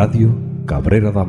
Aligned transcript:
Radio 0.00 0.32
Cabrera 0.64 1.10
da 1.10 1.24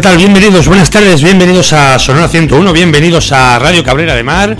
¿Qué 0.00 0.04
tal? 0.04 0.16
Bienvenidos, 0.16 0.66
buenas 0.66 0.88
tardes, 0.88 1.22
bienvenidos 1.22 1.74
a 1.74 1.98
Sonora 1.98 2.26
101, 2.26 2.72
bienvenidos 2.72 3.32
a 3.32 3.58
Radio 3.58 3.84
Cabrera 3.84 4.14
de 4.14 4.22
Mar. 4.22 4.56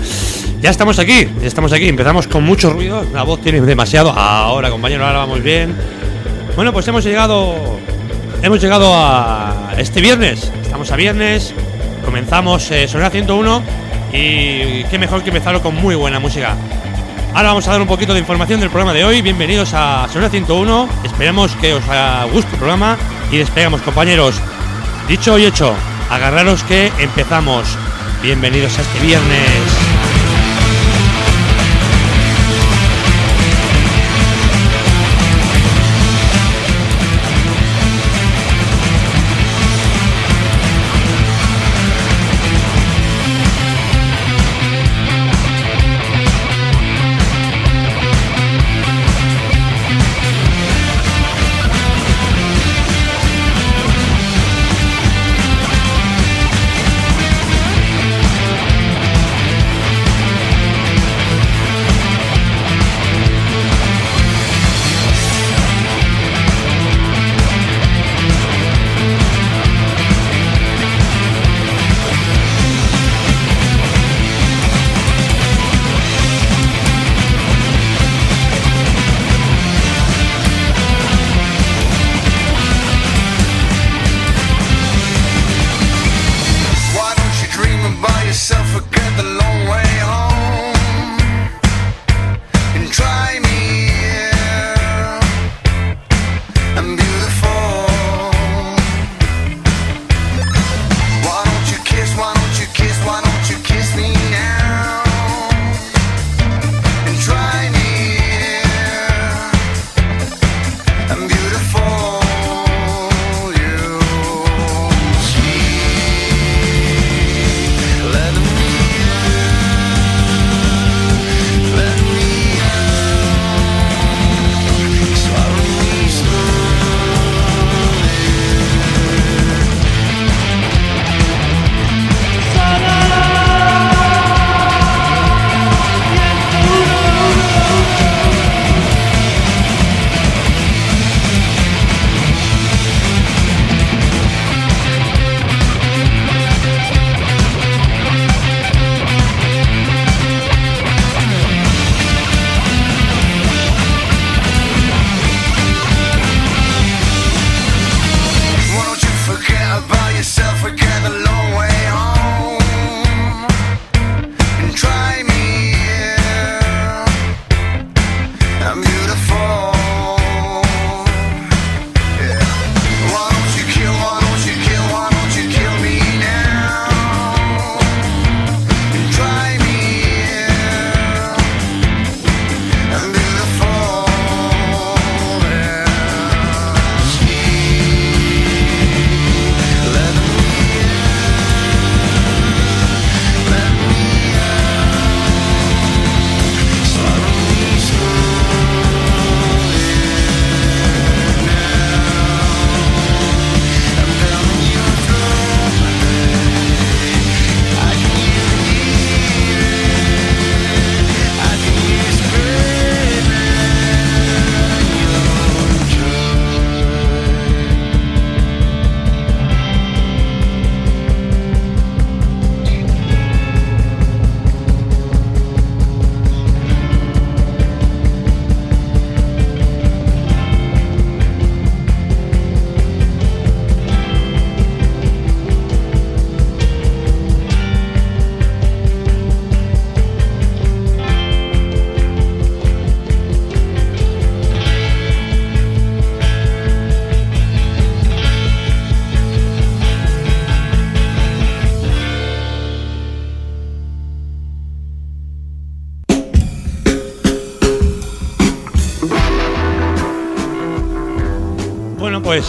Ya 0.61 0.69
estamos 0.69 0.99
aquí, 0.99 1.27
ya 1.41 1.47
estamos 1.47 1.73
aquí, 1.73 1.87
empezamos 1.87 2.27
con 2.27 2.43
mucho 2.43 2.69
ruido, 2.69 3.03
la 3.11 3.23
voz 3.23 3.41
tiene 3.41 3.59
demasiado. 3.59 4.11
Ahora, 4.11 4.69
compañero, 4.69 5.03
ahora 5.03 5.17
vamos 5.17 5.41
bien. 5.41 5.75
Bueno, 6.55 6.71
pues 6.71 6.87
hemos 6.89 7.03
llegado 7.03 7.55
hemos 8.43 8.61
llegado 8.61 8.93
a 8.95 9.73
este 9.79 9.99
viernes. 9.99 10.51
Estamos 10.61 10.91
a 10.91 10.95
viernes, 10.95 11.55
comenzamos 12.05 12.69
eh, 12.69 12.87
Sonora 12.87 13.09
101 13.09 13.63
y 14.13 14.83
qué 14.91 14.99
mejor 14.99 15.23
que 15.23 15.31
empezarlo 15.31 15.63
con 15.63 15.73
muy 15.73 15.95
buena 15.95 16.19
música. 16.19 16.55
Ahora 17.33 17.47
vamos 17.47 17.67
a 17.67 17.71
dar 17.71 17.81
un 17.81 17.87
poquito 17.87 18.13
de 18.13 18.19
información 18.19 18.59
del 18.59 18.69
programa 18.69 18.93
de 18.93 19.05
hoy. 19.05 19.23
Bienvenidos 19.23 19.71
a 19.73 20.07
Sonora 20.07 20.29
101. 20.29 20.87
Esperemos 21.03 21.55
que 21.55 21.73
os 21.73 21.83
guste 22.31 22.51
el 22.51 22.57
programa 22.57 22.95
y 23.31 23.37
despegamos, 23.37 23.81
compañeros. 23.81 24.39
Dicho 25.07 25.37
y 25.37 25.45
hecho, 25.45 25.75
agarraros 26.09 26.63
que 26.63 26.91
empezamos. 26.99 27.67
Bienvenidos 28.21 28.77
a 28.77 28.81
este 28.81 28.99
viernes. 28.99 29.70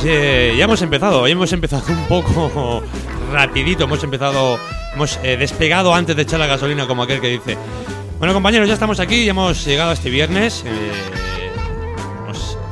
Eh, 0.05 0.55
ya 0.57 0.65
hemos 0.65 0.83
empezado, 0.83 1.27
hemos 1.27 1.53
empezado 1.53 1.85
un 1.89 2.05
poco 2.07 2.83
rapidito, 3.33 3.85
hemos 3.85 4.03
empezado, 4.03 4.59
hemos 4.95 5.19
eh, 5.23 5.37
despegado 5.37 5.95
antes 5.95 6.17
de 6.17 6.23
echar 6.23 6.39
la 6.41 6.47
gasolina 6.47 6.87
como 6.87 7.03
aquel 7.03 7.21
que 7.21 7.29
dice. 7.29 7.57
Bueno 8.19 8.35
compañeros, 8.35 8.69
ya 8.69 8.75
estamos 8.75 9.01
aquí, 9.01 9.25
ya 9.25 9.31
hemos 9.31 9.65
llegado 9.65 9.93
este 9.93 10.11
viernes, 10.11 10.65
eh, 10.67 11.51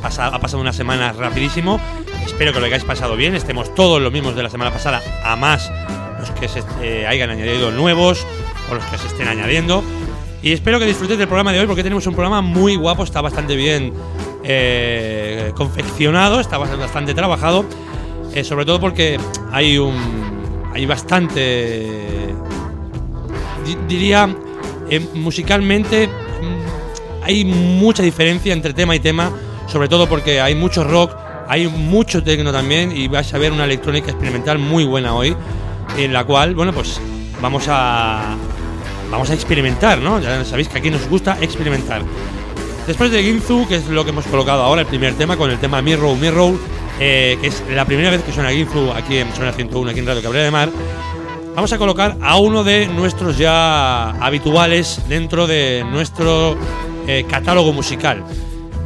ha 0.03 0.39
pasado 0.39 0.61
una 0.61 0.73
semana 0.73 1.13
rapidísimo, 1.13 1.81
espero 2.25 2.53
que 2.53 2.61
lo 2.61 2.67
hayáis 2.67 2.85
pasado 2.85 3.17
bien, 3.17 3.35
estemos 3.35 3.75
todos 3.75 4.01
los 4.01 4.13
mismos 4.13 4.35
de 4.35 4.43
la 4.43 4.51
semana 4.51 4.73
pasada, 4.73 5.03
a 5.25 5.37
más 5.37 5.71
los 6.19 6.31
que 6.33 6.49
se 6.49 7.07
hayan 7.07 7.31
añadido 7.31 7.71
nuevos 7.71 8.27
o 8.71 8.75
los 8.75 8.85
que 8.85 8.99
se 8.99 9.07
estén 9.07 9.29
añadiendo. 9.29 9.85
Y 10.43 10.53
espero 10.53 10.79
que 10.79 10.87
disfrutéis 10.87 11.19
del 11.19 11.29
programa 11.29 11.53
de 11.53 11.61
hoy 11.61 11.67
porque 11.67 11.83
tenemos 11.83 12.07
un 12.07 12.15
programa 12.15 12.41
muy 12.41 12.77
guapo, 12.77 13.05
está 13.05 13.21
bastante 13.21 13.57
bien 13.57 13.93
eh, 14.43 15.53
confeccionado, 15.55 16.41
está 16.41 16.59
bastante 16.59 17.15
trabajado, 17.15 17.65
eh, 18.35 18.45
sobre 18.45 18.65
todo 18.65 18.81
porque 18.81 19.19
hay 19.53 19.79
un 19.79 20.31
hay 20.73 20.87
bastante 20.87 22.35
diría 23.89 24.35
eh, 24.89 25.01
musicalmente 25.15 26.07
mm, 26.09 27.25
hay 27.25 27.45
mucha 27.45 28.03
diferencia 28.03 28.53
entre 28.53 28.73
tema 28.73 28.95
y 28.97 29.01
tema, 29.01 29.31
sobre 29.67 29.89
todo 29.89 30.09
porque 30.09 30.41
hay 30.41 30.55
mucho 30.55 30.85
rock, 30.85 31.15
hay 31.49 31.69
mucho 31.69 32.23
techno 32.23 32.53
también 32.53 32.97
y 32.97 33.09
vais 33.09 33.33
a 33.35 33.39
ver 33.39 33.53
una 33.53 33.65
electrónica 33.65 34.11
experimental 34.11 34.59
muy 34.59 34.85
buena 34.85 35.15
hoy, 35.15 35.37
en 35.97 36.13
la 36.13 36.25
cual, 36.25 36.55
bueno, 36.55 36.73
pues 36.73 37.01
vamos 37.43 37.65
a 37.69 38.37
vamos 39.11 39.29
a 39.31 39.35
experimentar, 39.35 39.99
¿no? 39.99 40.21
Ya 40.21 40.45
sabéis 40.45 40.69
que 40.69 40.79
aquí 40.79 40.91
nos 40.91 41.09
gusta 41.09 41.37
experimentar. 41.41 42.03
Después 42.91 43.13
de 43.13 43.23
Ginzu, 43.23 43.69
que 43.69 43.77
es 43.77 43.87
lo 43.87 44.03
que 44.03 44.11
hemos 44.11 44.27
colocado 44.27 44.65
ahora, 44.65 44.81
el 44.81 44.87
primer 44.89 45.15
tema, 45.15 45.37
con 45.37 45.49
el 45.49 45.61
tema 45.61 45.81
Mirror, 45.81 46.17
Mirror, 46.17 46.59
eh, 46.99 47.39
que 47.41 47.47
es 47.47 47.63
la 47.71 47.85
primera 47.85 48.11
vez 48.11 48.21
que 48.25 48.33
suena 48.33 48.51
Ginzu 48.51 48.91
aquí 48.91 49.19
en 49.19 49.33
Zona 49.33 49.53
101, 49.53 49.91
aquí 49.93 50.01
en 50.01 50.07
Radio 50.07 50.21
Cabrera 50.21 50.45
de 50.47 50.51
Mar, 50.51 50.71
vamos 51.55 51.73
a 51.73 51.79
colocar 51.79 52.17
a 52.21 52.37
uno 52.39 52.65
de 52.65 52.89
nuestros 52.89 53.39
ya 53.39 54.11
habituales 54.21 55.03
dentro 55.09 55.47
de 55.47 55.85
nuestro 55.89 56.57
eh, 57.07 57.25
catálogo 57.31 57.73
musical. 57.73 58.25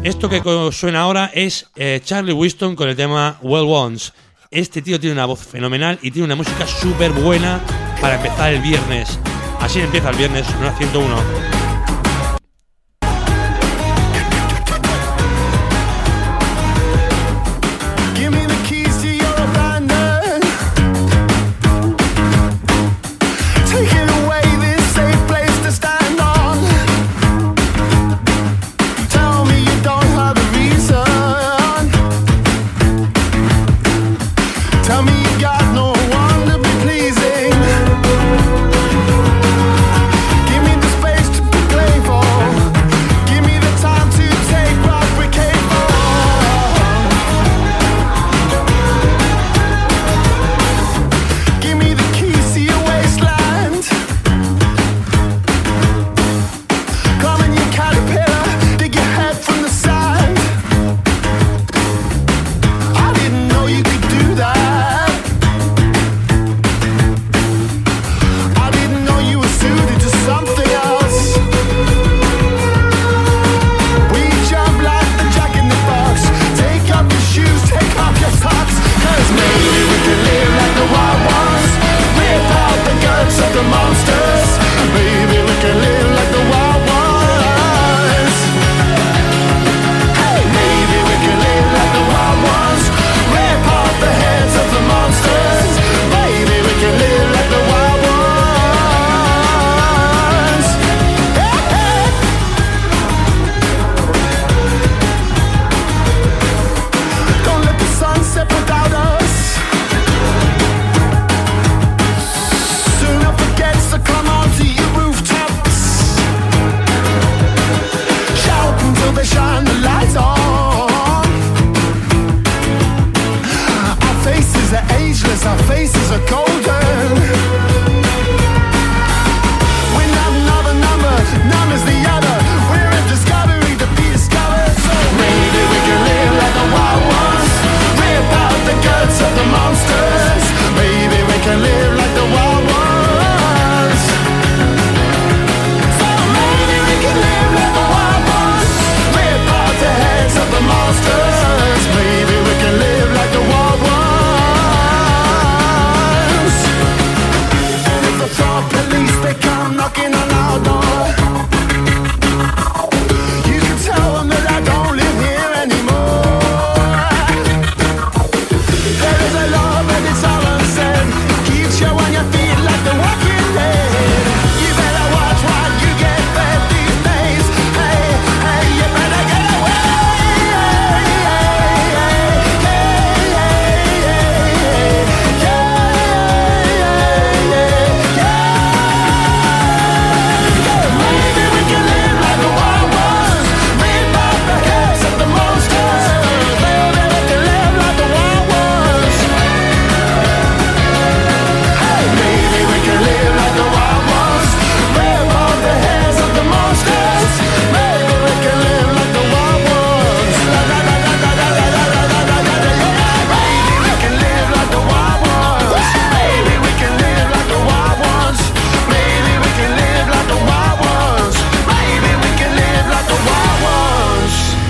Esto 0.03 0.29
que 0.29 0.43
suena 0.71 1.01
ahora 1.01 1.31
es 1.33 1.71
eh, 1.75 2.03
Charlie 2.05 2.35
Winston 2.35 2.77
con 2.77 2.91
el 2.91 2.97
tema 2.97 3.39
Well 3.41 3.65
Ones. 3.67 4.13
Este 4.51 4.83
tío 4.83 5.01
tiene 5.01 5.15
una 5.15 5.25
voz 5.25 5.41
fenomenal 5.41 5.99
y 6.03 6.11
tiene 6.11 6.27
una 6.27 6.37
música 6.37 6.67
súper 6.67 7.11
buena 7.11 7.59
para 8.03 8.17
empezar 8.17 8.53
el 8.53 8.61
viernes. 8.61 9.19
Así 9.61 9.81
empieza 9.81 10.11
el 10.11 10.17
viernes, 10.17 10.47
Zona 10.47 10.77
101. 10.77 11.54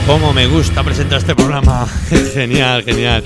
Cómo 0.07 0.33
me 0.33 0.47
gusta 0.47 0.83
presentar 0.83 1.19
este 1.19 1.35
programa. 1.35 1.87
genial, 2.35 2.83
genial. 2.83 3.25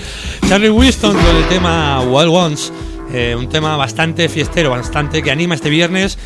Charlie 0.48 0.70
Winston 0.70 1.16
con 1.16 1.36
el 1.36 1.48
tema 1.48 2.00
Wild 2.02 2.28
Ones. 2.28 2.72
Eh, 3.12 3.34
un 3.34 3.48
tema 3.48 3.76
bastante 3.76 4.28
fiestero, 4.28 4.70
bastante 4.70 5.22
que 5.22 5.30
anima 5.30 5.54
este 5.54 5.70
viernes. 5.70 6.18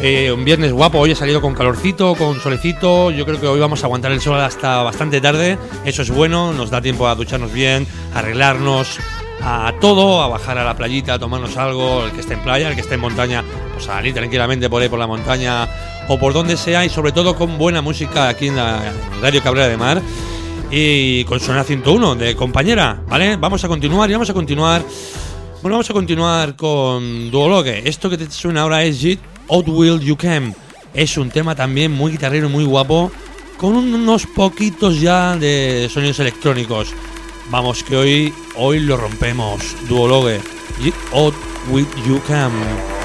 Eh, 0.00 0.32
un 0.32 0.44
viernes 0.44 0.72
guapo, 0.72 0.98
hoy 0.98 1.10
he 1.10 1.14
salido 1.14 1.40
con 1.40 1.54
calorcito, 1.54 2.14
con 2.14 2.40
solecito. 2.40 3.10
Yo 3.10 3.26
creo 3.26 3.40
que 3.40 3.46
hoy 3.46 3.60
vamos 3.60 3.82
a 3.82 3.86
aguantar 3.86 4.12
el 4.12 4.20
sol 4.20 4.40
hasta 4.40 4.82
bastante 4.82 5.20
tarde. 5.20 5.58
Eso 5.84 6.02
es 6.02 6.10
bueno, 6.10 6.52
nos 6.52 6.70
da 6.70 6.80
tiempo 6.80 7.06
a 7.06 7.14
ducharnos 7.14 7.52
bien, 7.52 7.86
arreglarnos, 8.14 8.98
a 9.42 9.72
todo, 9.80 10.22
a 10.22 10.28
bajar 10.28 10.58
a 10.58 10.64
la 10.64 10.76
playita, 10.76 11.14
a 11.14 11.18
tomarnos 11.18 11.56
algo, 11.56 12.04
el 12.04 12.12
que 12.12 12.20
esté 12.20 12.34
en 12.34 12.40
playa, 12.40 12.68
el 12.68 12.74
que 12.74 12.80
esté 12.80 12.94
en 12.94 13.00
montaña, 13.00 13.44
pues 13.72 13.88
a 13.88 13.94
salir 13.94 14.14
tranquilamente 14.14 14.68
por 14.68 14.82
ahí 14.82 14.88
por 14.88 14.98
la 14.98 15.06
montaña 15.06 15.68
o 16.08 16.18
por 16.18 16.32
donde 16.32 16.56
sea 16.56 16.84
y 16.84 16.88
sobre 16.88 17.12
todo 17.12 17.34
con 17.36 17.56
buena 17.58 17.82
música 17.82 18.28
aquí 18.28 18.48
en 18.48 18.56
la 18.56 18.92
Radio 19.22 19.42
Cabrera 19.42 19.68
de 19.68 19.76
Mar 19.76 20.02
y 20.70 21.24
con 21.24 21.40
Sonar 21.40 21.64
101 21.64 22.14
de 22.14 22.36
compañera, 22.36 23.02
¿vale? 23.08 23.36
Vamos 23.36 23.64
a 23.64 23.68
continuar 23.68 24.08
y 24.10 24.12
vamos 24.12 24.30
a 24.30 24.34
continuar. 24.34 24.82
Bueno, 25.62 25.74
vamos 25.76 25.90
a 25.90 25.92
continuar 25.92 26.56
con 26.56 27.30
Duologue. 27.30 27.82
Esto 27.88 28.08
que 28.08 28.16
te 28.16 28.30
suena 28.30 28.62
ahora 28.62 28.82
es 28.84 28.98
Jit 28.98 29.20
Out 29.48 29.68
Will 29.68 30.00
You 30.00 30.16
Can. 30.16 30.54
Es 30.94 31.16
un 31.16 31.30
tema 31.30 31.54
también 31.54 31.92
muy 31.92 32.12
guitarrero, 32.12 32.48
muy 32.48 32.64
guapo, 32.64 33.10
con 33.56 33.76
unos 33.76 34.26
poquitos 34.26 35.00
ya 35.00 35.36
de 35.36 35.88
sonidos 35.92 36.18
electrónicos. 36.20 36.94
Vamos 37.50 37.82
que 37.82 37.96
hoy, 37.96 38.34
hoy 38.54 38.78
lo 38.78 38.96
rompemos. 38.96 39.76
Duologue. 39.88 40.40
Out 41.12 41.34
Will 41.68 41.86
You 42.06 42.20
Can. 42.26 42.99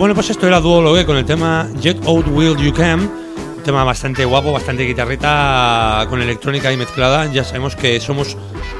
Bueno, 0.00 0.14
pues 0.14 0.30
esto 0.30 0.46
era 0.46 0.60
Duologue 0.60 1.04
con 1.04 1.18
el 1.18 1.26
tema 1.26 1.68
Jet 1.78 2.02
Out 2.06 2.26
Will 2.28 2.56
You 2.56 2.72
Can. 2.72 3.00
Un 3.00 3.62
tema 3.62 3.84
bastante 3.84 4.24
guapo, 4.24 4.50
bastante 4.50 4.84
guitarrita 4.84 6.06
con 6.08 6.22
electrónica 6.22 6.72
y 6.72 6.78
mezclada. 6.78 7.30
Ya 7.30 7.44
sabemos 7.44 7.76
que 7.76 8.00
somos 8.00 8.34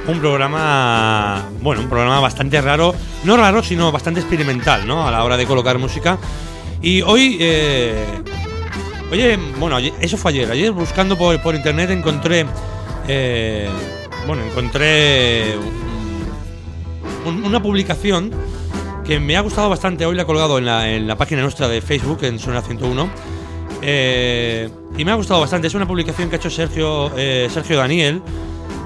un 0.08 0.18
programa, 0.18 1.46
bueno, 1.60 1.82
un 1.82 1.90
programa 1.90 2.20
bastante 2.20 2.58
raro. 2.62 2.94
No 3.24 3.36
raro, 3.36 3.62
sino 3.62 3.92
bastante 3.92 4.20
experimental, 4.20 4.86
¿no? 4.86 5.06
A 5.06 5.10
la 5.10 5.22
hora 5.22 5.36
de 5.36 5.44
colocar 5.44 5.76
música. 5.76 6.16
Y 6.80 7.02
hoy, 7.02 7.36
eh, 7.38 8.22
oye, 9.12 9.38
bueno, 9.58 9.76
eso 9.76 10.16
fue 10.16 10.30
ayer. 10.30 10.50
Ayer 10.50 10.72
buscando 10.72 11.18
por, 11.18 11.38
por 11.42 11.54
internet 11.54 11.90
encontré, 11.90 12.46
eh, 13.08 13.68
bueno, 14.26 14.42
encontré 14.42 15.54
una 17.26 17.60
publicación 17.60 18.32
que 19.10 19.18
me 19.18 19.36
ha 19.36 19.40
gustado 19.40 19.68
bastante. 19.68 20.06
Hoy 20.06 20.14
la 20.14 20.22
he 20.22 20.24
colgado 20.24 20.56
en 20.58 20.66
la, 20.66 20.88
en 20.88 21.08
la 21.08 21.16
página 21.16 21.42
nuestra 21.42 21.66
de 21.66 21.80
Facebook, 21.80 22.20
en 22.22 22.38
Zona 22.38 22.62
101. 22.62 23.10
Eh, 23.82 24.70
y 24.96 25.04
me 25.04 25.10
ha 25.10 25.16
gustado 25.16 25.40
bastante. 25.40 25.66
Es 25.66 25.74
una 25.74 25.88
publicación 25.88 26.28
que 26.28 26.36
ha 26.36 26.38
hecho 26.38 26.48
Sergio, 26.48 27.10
eh, 27.16 27.48
Sergio 27.52 27.78
Daniel. 27.78 28.22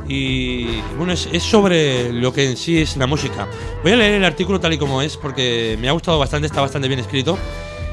Y 0.08 0.80
bueno, 0.96 1.12
es, 1.12 1.42
sobre 1.42 2.10
lo 2.10 2.32
que 2.32 2.48
en 2.48 2.56
sí 2.56 2.80
es 2.80 2.96
la 2.96 3.06
música. 3.06 3.46
Voy 3.82 3.92
a 3.92 3.96
leer 3.96 4.14
el 4.14 4.24
artículo 4.24 4.58
tal 4.58 4.72
y 4.72 4.78
como 4.78 5.02
es 5.02 5.18
porque 5.18 5.76
me 5.78 5.90
ha 5.90 5.92
gustado 5.92 6.18
bastante, 6.18 6.46
está 6.46 6.62
bastante 6.62 6.88
bien 6.88 7.00
escrito. 7.00 7.36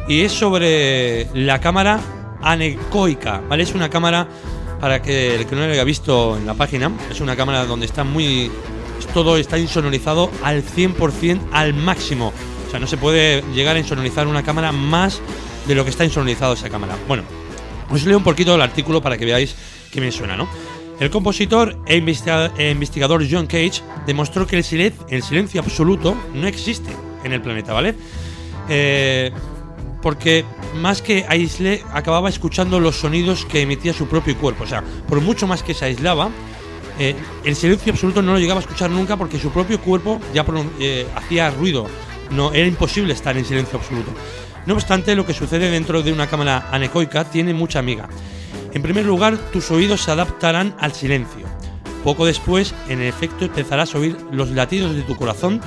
Y 0.08 0.22
es 0.22 0.32
sobre 0.32 1.28
la 1.34 1.60
cámara 1.60 2.00
anecoica, 2.42 3.42
¿vale? 3.50 3.64
Es 3.64 3.76
una 3.76 3.90
cámara, 3.90 4.26
para 4.80 5.02
que 5.02 5.36
el 5.36 5.46
que 5.48 5.56
no 5.58 5.68
lo 5.68 5.74
haya 5.74 5.84
visto 5.84 6.38
en 6.38 6.46
la 6.46 6.54
página, 6.54 6.94
es 7.12 7.20
una 7.20 7.36
cámara 7.36 7.66
donde 7.66 7.88
está 7.88 8.06
muy 8.06 8.50
todo 9.14 9.38
está 9.38 9.58
insonorizado 9.58 10.32
al 10.44 10.64
100% 10.64 11.40
al 11.52 11.74
máximo. 11.74 12.34
O 12.68 12.72
sea, 12.72 12.80
no 12.80 12.88
se 12.88 12.98
puede 12.98 13.44
llegar 13.54 13.76
a 13.76 13.80
insonorizar 13.80 14.28
una 14.28 14.44
cámara 14.44 14.72
más 14.72 15.22
de 15.68 15.76
lo 15.76 15.84
que 15.84 15.90
está 15.90 16.06
insonorizado 16.06 16.54
esa 16.54 16.70
cámara. 16.70 16.96
Bueno, 17.08 17.24
os 17.90 18.04
leo 18.06 18.18
un 18.18 18.24
poquito 18.24 18.56
el 18.56 18.62
artículo 18.62 19.02
para 19.02 19.18
que 19.18 19.26
veáis 19.26 19.56
qué 19.92 20.00
me 20.02 20.12
suena, 20.12 20.38
¿no? 20.38 20.48
El 21.00 21.10
compositor 21.10 21.78
e, 21.88 21.96
e 21.96 22.72
investigador 22.72 23.26
John 23.30 23.48
Cage 23.48 23.82
demostró 24.06 24.46
que 24.46 24.56
el, 24.56 24.64
silencio 24.64 25.62
absoluto 25.62 26.16
no 26.34 26.48
existe 26.48 26.92
en 27.24 27.34
el 27.34 27.42
planeta, 27.42 27.74
¿vale? 27.74 27.96
Eh, 28.70 29.32
porque 30.02 30.46
más 30.76 31.02
que 31.02 31.26
aisle, 31.28 31.84
acababa 31.92 32.30
escuchando 32.30 32.80
los 32.80 32.98
sonidos 32.98 33.46
que 33.46 33.62
emitía 33.62 33.94
su 33.94 34.08
propio 34.08 34.38
cuerpo. 34.38 34.64
O 34.64 34.68
sea, 34.68 34.84
por 35.08 35.22
mucho 35.22 35.48
más 35.48 35.64
que 35.64 35.74
se 35.74 35.86
aislaba, 35.86 36.30
eh, 37.02 37.16
el 37.44 37.56
silencio 37.56 37.92
absoluto 37.94 38.22
no 38.22 38.34
lo 38.34 38.40
llegaba 38.40 38.60
a 38.60 38.62
escuchar 38.62 38.92
nunca 38.92 39.18
porque 39.18 39.40
su 39.40 39.50
propio 39.50 39.82
cuerpo 39.82 40.22
ya 40.36 40.46
eh, 40.80 41.08
hacía 41.16 41.50
ruido. 41.50 41.88
No, 42.30 42.54
era 42.54 42.68
imposible 42.68 43.12
estar 43.12 43.36
en 43.36 43.44
silencio 43.44 43.80
absoluto. 43.80 44.12
No 44.68 44.76
obstante, 44.76 45.16
lo 45.16 45.26
que 45.26 45.34
sucede 45.34 45.72
dentro 45.72 46.04
de 46.04 46.14
una 46.14 46.28
cámara 46.28 46.70
anecoica 46.72 47.24
tiene 47.24 47.56
mucha 47.56 47.80
amiga. 47.80 48.08
En 48.72 48.84
primer 48.84 49.04
lugar, 49.04 49.36
tus 49.52 49.72
oídos 49.72 50.02
se 50.02 50.12
adaptarán 50.12 50.76
al 50.80 50.94
silencio. 50.94 51.48
Poco 52.04 52.28
después, 52.28 52.76
en 52.88 53.02
efecto, 53.02 53.46
empezarás 53.46 53.96
a 53.96 53.98
oír 53.98 54.16
los 54.32 54.52
latidos 54.52 54.96
de 54.96 55.02
tu 55.02 55.16
corazón, 55.16 55.60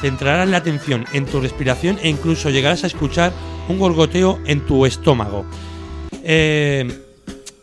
centrarás 0.00 0.48
la 0.48 0.56
atención 0.56 1.04
en 1.12 1.26
tu 1.26 1.38
respiración 1.38 1.98
e 2.02 2.08
incluso 2.08 2.48
llegarás 2.48 2.82
a 2.82 2.86
escuchar 2.86 3.30
un 3.68 3.78
gorgoteo 3.78 4.40
en 4.46 4.64
tu 4.64 4.86
estómago. 4.86 5.44
Eh, 6.22 7.05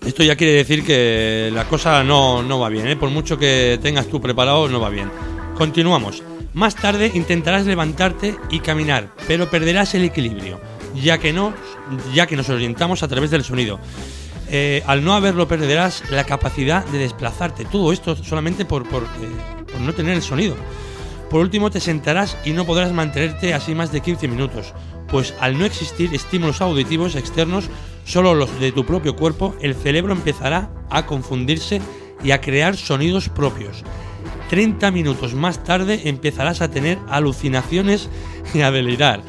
esto 0.05 0.23
ya 0.23 0.35
quiere 0.35 0.53
decir 0.53 0.83
que 0.83 1.49
la 1.53 1.65
cosa 1.67 2.03
no, 2.03 2.59
va 2.59 2.69
bien, 2.69 2.87
¿eh? 2.87 2.95
por 2.95 3.09
mucho 3.09 3.37
que 3.37 3.79
tengas 3.81 4.07
tú 4.07 4.19
preparado, 4.21 4.67
no 4.67 4.79
va 4.79 4.89
bien. 4.89 5.09
Continuamos. 5.57 6.23
Más 6.53 6.75
tarde 6.75 7.11
intentarás 7.13 7.65
levantarte 7.65 8.35
y 8.51 8.59
caminar, 8.59 9.13
pero 9.27 9.49
perderás 9.49 9.95
el 9.95 10.03
equilibrio, 10.03 10.59
ya 10.93 11.17
que, 11.17 11.33
no, 11.33 11.53
ya 12.13 12.27
que 12.27 12.35
nos 12.35 12.49
orientamos 12.49 13.01
a 13.01 13.07
través 13.07 13.31
del 13.31 13.43
sonido. 13.43 13.79
Eh, 14.49 14.83
al 14.85 15.03
no 15.03 15.13
haberlo 15.13 15.47
perderás 15.47 16.03
la 16.11 16.25
capacidad 16.25 16.85
de 16.85 16.99
desplazarte. 16.99 17.65
Todo 17.65 17.91
esto 17.91 18.15
solamente 18.15 18.65
por, 18.65 18.87
por, 18.87 19.03
eh, 19.03 19.65
por 19.71 19.81
no 19.81 19.93
tener 19.93 20.15
el 20.15 20.21
sonido. 20.21 20.55
Por 21.31 21.41
último, 21.41 21.71
te 21.71 21.79
sentarás 21.79 22.37
y 22.45 22.51
no 22.51 22.65
podrás 22.65 22.91
mantenerte 22.91 23.55
así 23.55 23.73
más 23.73 23.91
de 23.91 24.01
15 24.01 24.27
minutos, 24.27 24.75
pues 25.07 25.33
al 25.39 25.57
no 25.57 25.65
existir 25.65 26.13
estímulos 26.13 26.61
auditivos 26.61 27.15
externos, 27.15 27.69
solo 28.05 28.35
los 28.35 28.59
de 28.59 28.71
tu 28.71 28.85
propio 28.85 29.15
cuerpo, 29.15 29.55
el 29.61 29.75
cerebro 29.75 30.13
empezará 30.13 30.69
a 30.89 31.05
confundirse 31.05 31.81
y 32.23 32.31
a 32.31 32.41
crear 32.41 32.77
sonidos 32.77 33.29
propios. 33.29 33.83
30 34.49 34.91
minutos 34.91 35.33
más 35.33 35.63
tarde 35.63 36.01
empezarás 36.05 36.61
a 36.61 36.69
tener 36.69 36.99
alucinaciones 37.09 38.09
y 38.53 38.61
a 38.61 38.71
delirar. 38.71 39.21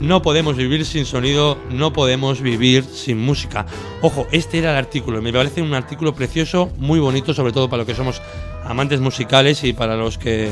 No 0.00 0.22
podemos 0.22 0.56
vivir 0.56 0.86
sin 0.86 1.04
sonido, 1.04 1.58
no 1.70 1.92
podemos 1.92 2.40
vivir 2.40 2.84
sin 2.84 3.18
música. 3.18 3.66
Ojo, 4.00 4.26
este 4.32 4.58
era 4.58 4.70
el 4.70 4.78
artículo, 4.78 5.20
me 5.20 5.32
parece 5.32 5.60
un 5.60 5.74
artículo 5.74 6.14
precioso, 6.14 6.70
muy 6.78 6.98
bonito, 6.98 7.34
sobre 7.34 7.52
todo 7.52 7.68
para 7.68 7.78
los 7.78 7.86
que 7.86 7.94
somos 7.94 8.22
amantes 8.64 9.00
musicales 9.00 9.62
y 9.64 9.74
para 9.74 9.96
los 9.96 10.16
que 10.16 10.50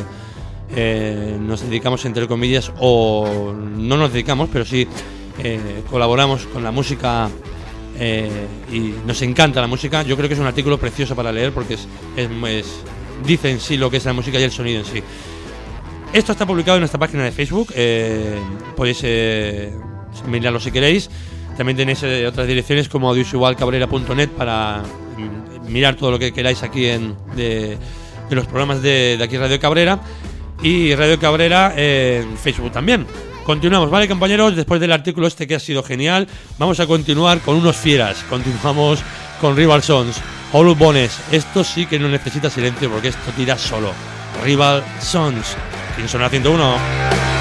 eh, 0.77 1.38
nos 1.41 1.62
dedicamos, 1.62 2.05
entre 2.05 2.27
comillas, 2.27 2.73
o 2.79 3.55
no 3.55 3.97
nos 3.97 4.12
dedicamos, 4.12 4.51
pero 4.53 4.67
sí 4.67 4.87
eh, 5.38 5.83
colaboramos 5.88 6.47
con 6.47 6.62
la 6.62 6.71
música 6.71 7.31
eh, 7.99 8.47
y 8.73 8.95
nos 9.07 9.21
encanta 9.23 9.61
la 9.61 9.67
música. 9.67 10.03
Yo 10.03 10.17
creo 10.17 10.29
que 10.29 10.35
es 10.35 10.41
un 10.41 10.47
artículo 10.47 10.79
precioso 10.79 11.15
para 11.17 11.33
leer 11.33 11.53
porque 11.53 11.75
es, 11.75 11.89
es, 12.17 12.67
dice 13.25 13.51
en 13.51 13.61
sí 13.61 13.77
lo 13.77 13.91
que 13.91 13.99
es 13.99 14.05
la 14.05 14.13
música 14.13 14.39
y 14.39 14.43
el 14.43 14.51
sonido 14.51 14.81
en 14.81 14.85
sí. 14.85 15.03
Esto 16.13 16.33
está 16.33 16.47
publicado 16.47 16.77
en 16.77 16.81
nuestra 16.81 16.99
página 16.99 17.25
de 17.25 17.33
Facebook, 17.33 17.69
podéis 18.75 19.05
mirarlo 20.27 20.59
si 20.59 20.71
queréis. 20.71 21.11
También 21.57 21.77
tenéis 21.77 22.03
otras 22.27 22.47
direcciones 22.47 22.89
como 22.89 23.11
audiovisualcabrera.net 23.11 24.31
para 24.31 24.85
mirar 25.69 25.97
todo 25.97 26.13
lo 26.13 26.19
que 26.19 26.33
queráis 26.33 26.63
aquí 26.63 26.87
en, 26.87 27.15
los 28.31 28.47
programas 28.47 28.81
de, 28.81 29.17
de 29.19 29.25
aquí 29.25 29.37
Radio 29.37 29.61
Cabrera 29.61 30.01
y 30.63 30.95
Radio 30.95 31.19
Cabrera 31.19 31.75
en 31.77 32.37
Facebook 32.39 32.73
también. 32.73 33.07
Continuamos, 33.49 33.89
¿vale, 33.89 34.07
compañeros? 34.07 34.55
Después 34.55 34.79
del 34.79 34.93
artículo 34.93 35.27
este 35.27 35.47
que 35.47 35.55
ha 35.55 35.59
sido 35.59 35.83
genial, 35.83 36.29
vamos 36.59 36.81
a 36.81 36.87
continuar 36.87 37.41
con 37.41 37.57
unos 37.57 37.79
fieras. 37.79 38.23
Continuamos 38.29 39.01
con 39.41 39.57
Rival 39.57 39.83
Sons, 39.83 40.21
All 40.53 40.75
Bones. 40.75 41.19
Esto 41.33 41.65
sí 41.65 41.87
que 41.87 41.99
no 41.99 42.11
necesita 42.11 42.51
silencio 42.51 42.91
porque 42.91 43.09
esto 43.09 43.33
tira 43.35 43.57
solo. 43.57 43.93
Rival 44.45 44.85
Sons, 45.01 45.57
¿Quién 45.97 46.11
son 46.11 46.29
101. 46.29 47.38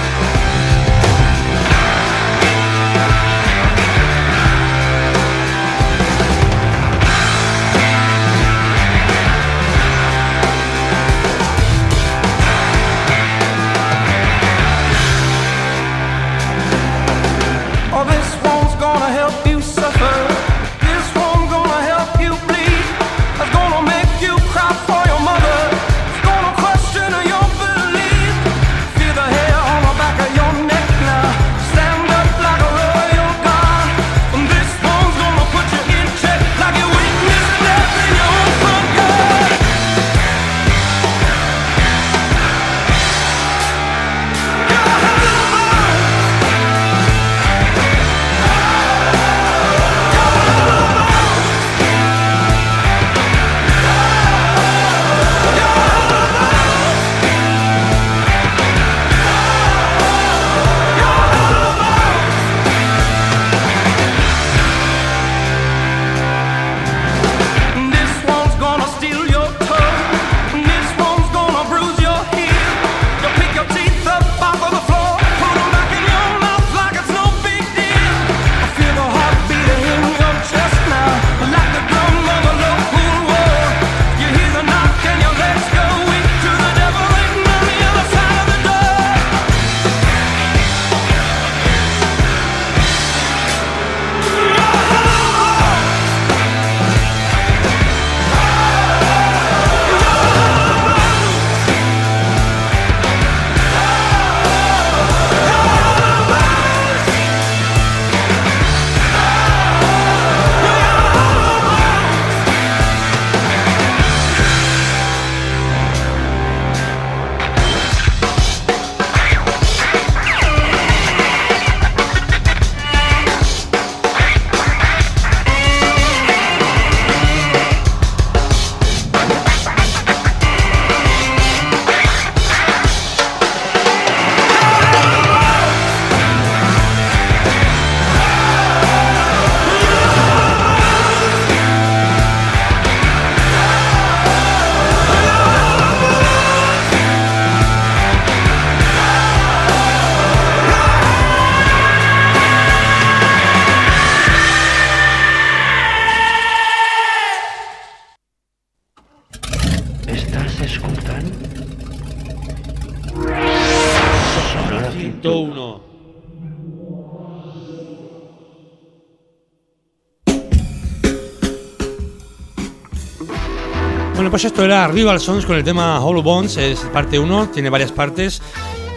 Pues 174.37 174.45
esto 174.45 174.63
era 174.63 174.87
Rival 174.87 175.19
Sons 175.19 175.47
con 175.47 175.55
el 175.55 175.63
tema 175.63 175.99
Hollow 175.99 176.21
Bones, 176.21 176.57
es 176.57 176.79
parte 176.93 177.17
1, 177.17 177.49
tiene 177.49 177.71
varias 177.71 177.91
partes. 177.91 178.39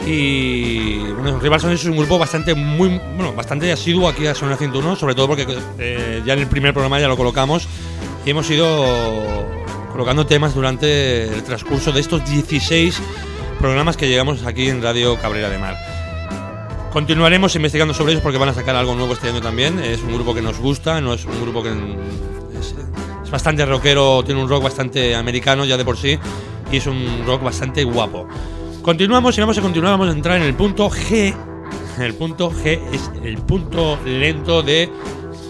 Y 0.07 0.99
bueno, 0.99 1.41
Rival 1.41 1.59
Sons 1.59 1.81
es 1.81 1.87
un 1.87 1.97
grupo 1.97 2.19
bastante 2.19 2.53
muy 2.53 3.01
bueno, 3.17 3.33
bastante 3.33 3.73
asiduo 3.73 4.07
aquí 4.07 4.27
a 4.27 4.35
Sonora 4.35 4.59
101, 4.59 4.97
sobre 4.97 5.15
todo 5.15 5.29
porque 5.29 5.47
eh, 5.79 6.21
ya 6.27 6.35
en 6.35 6.41
el 6.41 6.47
primer 6.47 6.75
programa 6.75 7.01
ya 7.01 7.09
lo 7.09 7.17
colocamos 7.17 7.67
y 8.27 8.29
hemos 8.29 8.51
ido 8.51 8.85
colocando 9.93 10.27
temas 10.27 10.55
durante 10.55 11.33
el 11.35 11.43
transcurso 11.43 11.91
de 11.91 12.01
estos 12.01 12.23
16 12.31 13.01
programas 13.59 13.97
que 13.97 14.09
llegamos 14.09 14.45
aquí 14.45 14.69
en 14.69 14.83
Radio 14.83 15.19
Cabrera 15.23 15.49
de 15.49 15.57
Mar. 15.57 15.79
Continuaremos 16.93 17.57
investigando 17.57 17.95
sobre 17.95 18.13
ellos 18.13 18.23
porque 18.23 18.37
van 18.37 18.51
a 18.51 18.55
sacar 18.55 18.77
algo 18.77 18.95
nuevo 18.95 19.15
este 19.15 19.31
año 19.31 19.41
también. 19.41 19.79
Es 19.79 20.03
un 20.03 20.13
grupo 20.13 20.35
que 20.35 20.43
nos 20.43 20.59
gusta, 20.59 21.01
no 21.01 21.15
es 21.15 21.25
un 21.25 21.41
grupo 21.41 21.63
que 21.63 21.71
es, 21.71 22.75
bastante 23.31 23.65
rockero, 23.65 24.23
tiene 24.25 24.43
un 24.43 24.49
rock 24.49 24.65
bastante 24.65 25.15
americano 25.15 25.65
ya 25.65 25.77
de 25.77 25.85
por 25.85 25.97
sí 25.97 26.19
y 26.73 26.77
es 26.77 26.87
un 26.87 27.25
rock 27.27 27.43
bastante 27.43 27.85
guapo. 27.85 28.27
Continuamos 28.83 29.37
y 29.37 29.41
vamos 29.41 29.59
a 29.59 29.63
continuar, 29.63 29.93
vamos 29.93 30.09
a 30.09 30.13
entrar 30.13 30.37
en 30.39 30.45
el 30.45 30.55
punto 30.55 30.89
G. 30.91 31.35
El 31.99 32.15
punto 32.15 32.51
G 32.51 32.81
es 32.93 33.11
el 33.23 33.39
punto 33.39 33.99
lento 34.05 34.63
de 34.63 34.91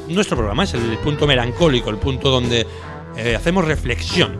nuestro 0.08 0.36
programa, 0.36 0.64
es 0.64 0.74
el 0.74 0.98
punto 0.98 1.26
melancólico, 1.26 1.90
el 1.90 1.98
punto 1.98 2.30
donde 2.30 2.66
eh, 3.16 3.36
hacemos 3.36 3.64
reflexión. 3.64 4.38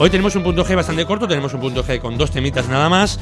Hoy 0.00 0.10
tenemos 0.10 0.36
un 0.36 0.44
punto 0.44 0.64
G 0.64 0.76
bastante 0.76 1.04
corto, 1.04 1.26
tenemos 1.26 1.52
un 1.54 1.60
punto 1.60 1.84
G 1.84 1.98
con 2.00 2.16
dos 2.16 2.30
temitas 2.30 2.68
nada 2.68 2.88
más 2.88 3.18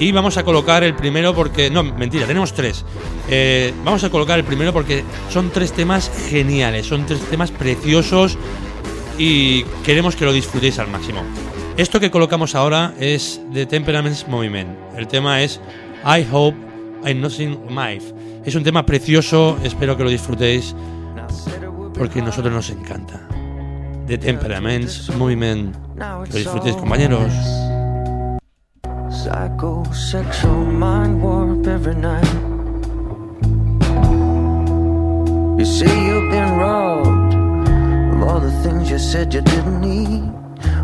y 0.00 0.10
vamos 0.10 0.36
a 0.36 0.42
colocar 0.42 0.82
el 0.82 0.96
primero 0.96 1.32
porque... 1.32 1.70
No, 1.70 1.84
mentira, 1.84 2.26
tenemos 2.26 2.52
tres. 2.52 2.84
Eh, 3.28 3.72
vamos 3.84 4.02
a 4.02 4.10
colocar 4.10 4.36
el 4.36 4.44
primero 4.44 4.72
porque 4.72 5.04
son 5.30 5.50
tres 5.50 5.72
temas 5.72 6.10
geniales, 6.28 6.86
son 6.86 7.06
tres 7.06 7.20
temas 7.30 7.52
preciosos 7.52 8.36
y 9.18 9.62
queremos 9.84 10.16
que 10.16 10.24
lo 10.24 10.32
disfrutéis 10.32 10.78
al 10.78 10.88
máximo. 10.88 11.22
Esto 11.76 12.00
que 12.00 12.10
colocamos 12.10 12.54
ahora 12.54 12.94
es 12.98 13.40
The 13.52 13.66
Temperaments 13.66 14.26
Movement. 14.28 14.70
El 14.96 15.06
tema 15.06 15.42
es 15.42 15.60
I 16.04 16.26
Hope 16.30 16.56
I'm 17.04 17.20
Not 17.20 17.38
in 17.38 17.58
Life. 17.68 18.14
Es 18.44 18.54
un 18.54 18.62
tema 18.62 18.86
precioso, 18.86 19.58
espero 19.62 19.96
que 19.96 20.04
lo 20.04 20.10
disfrutéis 20.10 20.74
porque 21.94 22.20
a 22.20 22.24
nosotros 22.24 22.52
nos 22.52 22.70
encanta. 22.70 23.26
The 24.06 24.18
Temperaments 24.18 25.14
Movement. 25.16 25.76
Lo 25.96 26.24
disfrutéis, 26.24 26.76
compañeros. 26.76 27.32
Psychosexual 29.10 30.66
mind 30.66 31.22
warp 31.22 31.66
every 31.66 31.94
night. 31.94 32.24
You 35.58 35.64
say 35.64 35.86
you've 35.86 36.30
been 36.30 36.58
robbed 36.58 37.15
all 38.26 38.40
the 38.40 38.50
things 38.62 38.90
you 38.90 38.98
said 38.98 39.32
you 39.32 39.40
didn't 39.40 39.80
need. 39.80 40.24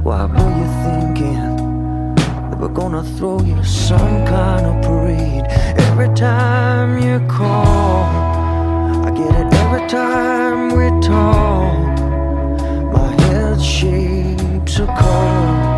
Why 0.05 0.24
were 0.26 0.52
you 0.61 0.68
thinking 0.87 2.14
that 2.48 2.59
we're 2.59 2.68
gonna 2.68 3.02
throw 3.16 3.40
you 3.40 3.62
some 3.64 4.24
kind 4.26 4.64
of 4.66 4.74
parade 4.85 5.44
every 5.88 6.14
time 6.14 7.02
you 7.02 7.18
call? 7.28 8.05
I 9.07 9.11
get 9.11 9.35
it 9.42 9.52
every 9.62 9.88
time 9.88 10.59
we 10.76 10.87
talk. 11.00 11.98
My 12.96 13.11
head 13.24 13.61
shapes 13.61 14.78
a 14.78 14.87
color, 14.87 15.71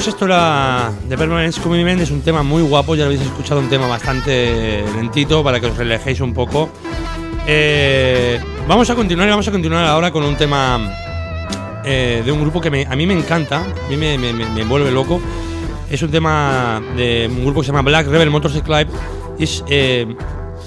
pues 0.00 0.08
esto 0.08 0.24
era 0.24 0.90
The 1.10 1.18
Permanence 1.18 1.60
Commitment, 1.60 2.00
es 2.00 2.10
un 2.10 2.22
tema 2.22 2.42
muy 2.42 2.62
guapo, 2.62 2.94
ya 2.94 3.02
lo 3.02 3.08
habéis 3.08 3.20
escuchado, 3.20 3.60
un 3.60 3.68
tema 3.68 3.86
bastante 3.86 4.82
lentito 4.96 5.44
para 5.44 5.60
que 5.60 5.66
os 5.66 5.76
relajéis 5.76 6.22
un 6.22 6.32
poco. 6.32 6.70
Eh, 7.46 8.40
vamos 8.66 8.88
a 8.88 8.94
continuar, 8.94 9.28
vamos 9.28 9.46
a 9.46 9.50
continuar 9.50 9.84
ahora 9.84 10.10
con 10.10 10.24
un 10.24 10.36
tema 10.36 10.90
eh, 11.84 12.22
de 12.24 12.32
un 12.32 12.40
grupo 12.40 12.62
que 12.62 12.86
a 12.88 12.96
mí 12.96 13.06
me 13.06 13.12
encanta, 13.12 13.58
a 13.58 13.88
mí 13.90 13.98
me, 13.98 14.16
me, 14.16 14.64
vuelve 14.64 14.90
loco. 14.90 15.20
Es 15.90 16.00
un 16.02 16.10
tema 16.10 16.80
de 16.96 17.28
un 17.30 17.44
grupo 17.44 17.60
que 17.60 17.66
se 17.66 17.72
llama 17.72 17.82
Black 17.82 18.06
Rebel 18.06 18.30
Motorcycle 18.30 18.86
Club. 18.86 18.96
Es, 19.38 19.62
eh, 19.68 20.06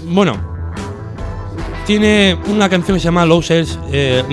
bueno, 0.09 0.37
tiene 1.87 2.37
una 2.49 2.69
canción 2.69 2.97
que 2.97 3.01
se 3.01 3.05
llama 3.05 3.25
Lost, 3.25 3.49
eh, 3.49 4.23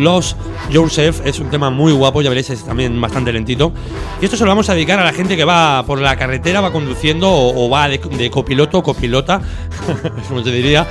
Yourself, 0.70 1.20
es 1.24 1.38
un 1.40 1.50
tema 1.50 1.70
muy 1.70 1.92
guapo, 1.92 2.22
ya 2.22 2.28
veréis, 2.28 2.50
es 2.50 2.64
también 2.64 3.00
bastante 3.00 3.32
lentito. 3.32 3.72
Y 4.20 4.24
esto 4.24 4.36
se 4.36 4.44
lo 4.44 4.50
vamos 4.50 4.68
a 4.68 4.74
dedicar 4.74 4.98
a 4.98 5.04
la 5.04 5.12
gente 5.12 5.36
que 5.36 5.44
va 5.44 5.84
por 5.84 6.00
la 6.00 6.16
carretera, 6.16 6.60
va 6.60 6.72
conduciendo 6.72 7.28
o, 7.30 7.68
va 7.68 7.88
de, 7.88 8.30
copiloto 8.30 8.78
o 8.78 8.82
copilota, 8.82 9.40
como 10.28 10.42
se 10.42 10.52
diría. 10.52 10.86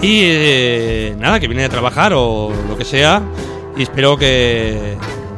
Y 0.00 0.20
eh, 0.22 1.16
nada, 1.18 1.38
que 1.38 1.46
viene 1.46 1.64
a 1.64 1.68
trabajar 1.68 2.12
o 2.14 2.52
lo 2.68 2.76
que 2.76 2.84
sea. 2.84 3.22
Y 3.76 3.82
espero 3.82 4.16
que, 4.16 4.96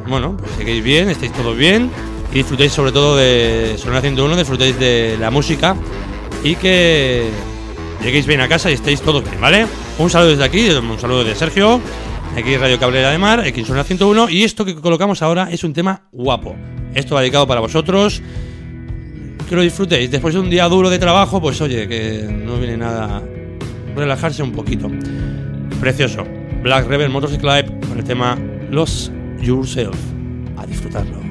bueno, 0.08 0.36
pues 0.38 0.52
sigáis 0.58 0.82
bien, 0.82 1.10
estéis 1.10 1.32
todos 1.32 1.56
bien 1.56 1.90
y 2.32 2.38
disfrutéis 2.38 2.72
sobre 2.72 2.90
todo 2.90 3.16
de 3.16 3.76
Sonora 3.78 4.00
101, 4.00 4.36
disfrutéis 4.36 4.78
de 4.78 5.16
la 5.20 5.30
música 5.30 5.76
y 6.42 6.56
que 6.56 7.30
lleguéis 8.02 8.26
bien 8.26 8.40
a 8.40 8.48
casa 8.48 8.70
y 8.70 8.74
estéis 8.74 9.00
todos 9.00 9.22
bien, 9.22 9.40
¿vale? 9.40 9.66
Un 9.98 10.10
saludo 10.10 10.30
desde 10.30 10.44
aquí, 10.44 10.68
un 10.68 10.98
saludo 10.98 11.22
de 11.22 11.34
Sergio, 11.36 11.80
aquí 12.36 12.56
Radio 12.56 12.78
Cabrera 12.78 13.10
de 13.10 13.18
Mar, 13.18 13.44
Zona 13.64 13.84
101, 13.84 14.28
y 14.30 14.42
esto 14.42 14.64
que 14.64 14.74
colocamos 14.74 15.22
ahora 15.22 15.48
es 15.50 15.62
un 15.64 15.72
tema 15.72 16.08
guapo. 16.12 16.56
Esto 16.94 17.14
va 17.14 17.20
dedicado 17.20 17.46
para 17.46 17.60
vosotros, 17.60 18.22
que 19.48 19.54
lo 19.54 19.62
disfrutéis. 19.62 20.10
Después 20.10 20.34
de 20.34 20.40
un 20.40 20.50
día 20.50 20.68
duro 20.68 20.90
de 20.90 20.98
trabajo, 20.98 21.40
pues 21.40 21.60
oye, 21.60 21.86
que 21.88 22.26
no 22.28 22.56
viene 22.58 22.76
nada, 22.76 23.22
relajarse 23.94 24.42
un 24.42 24.52
poquito. 24.52 24.90
Precioso. 25.80 26.24
Black 26.62 26.86
Rebel 26.86 27.10
Motorcycle 27.10 27.66
con 27.88 27.98
el 27.98 28.04
tema 28.04 28.38
Lost 28.70 29.12
Yourself. 29.40 29.96
A 30.56 30.66
disfrutarlo. 30.66 31.23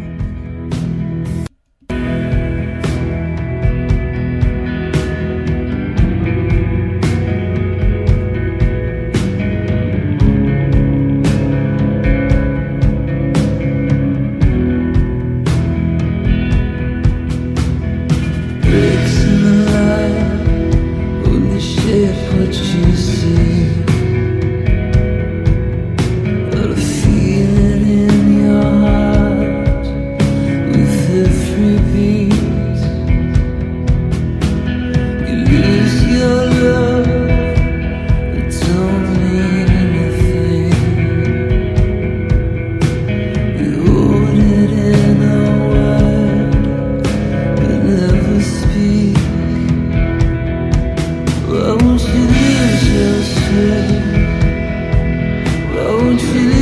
don't 56.17 56.35
you 56.35 56.52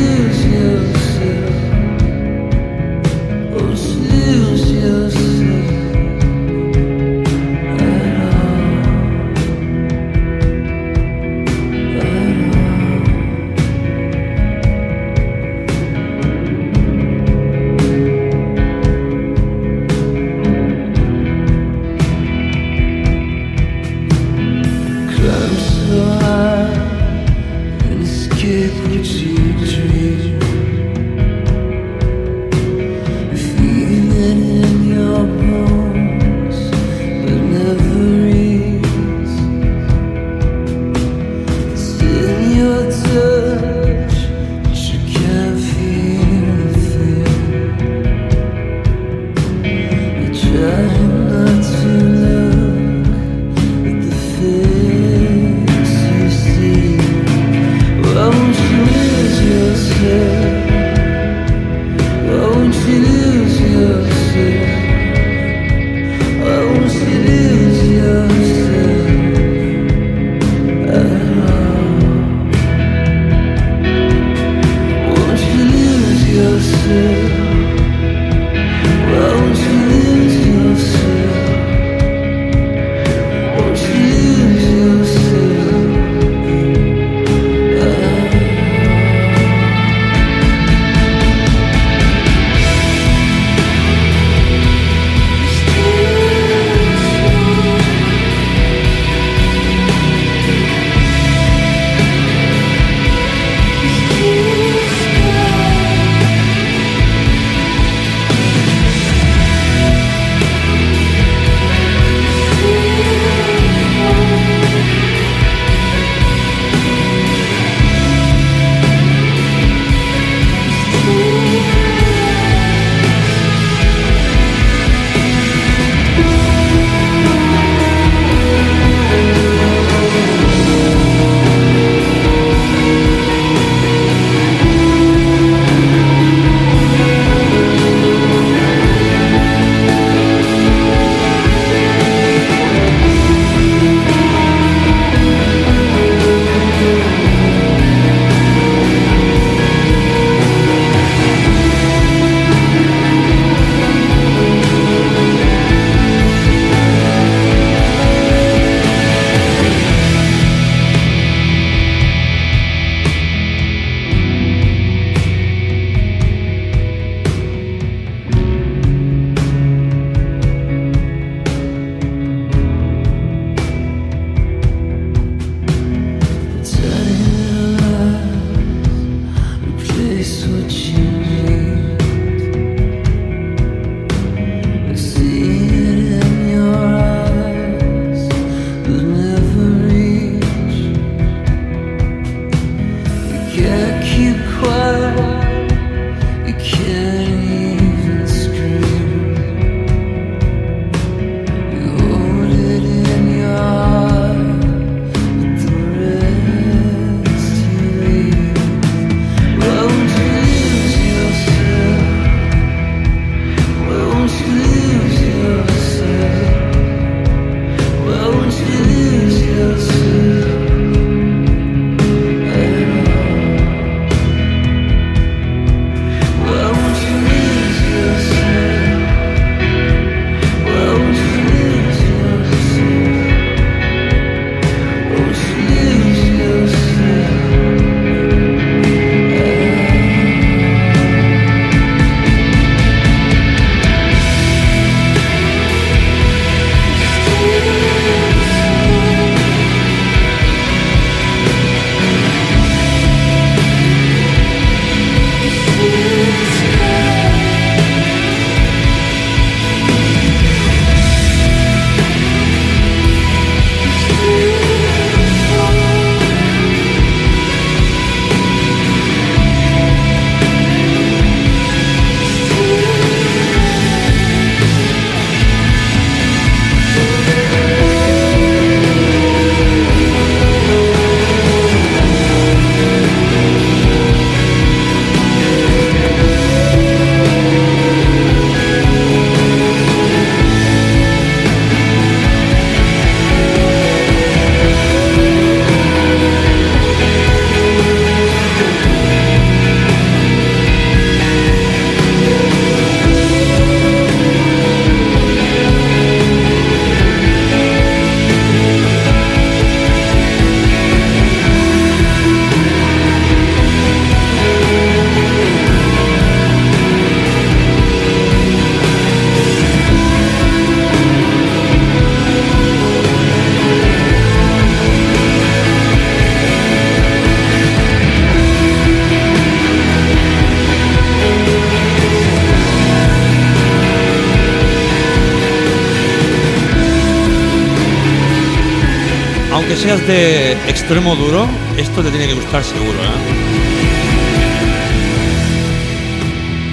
extremo 340.67 341.15
duro, 341.15 341.47
esto 341.77 342.01
te 342.01 342.09
tiene 342.09 342.27
que 342.27 342.33
gustar 342.33 342.63
seguro, 342.63 342.91
¿eh? 342.91 343.51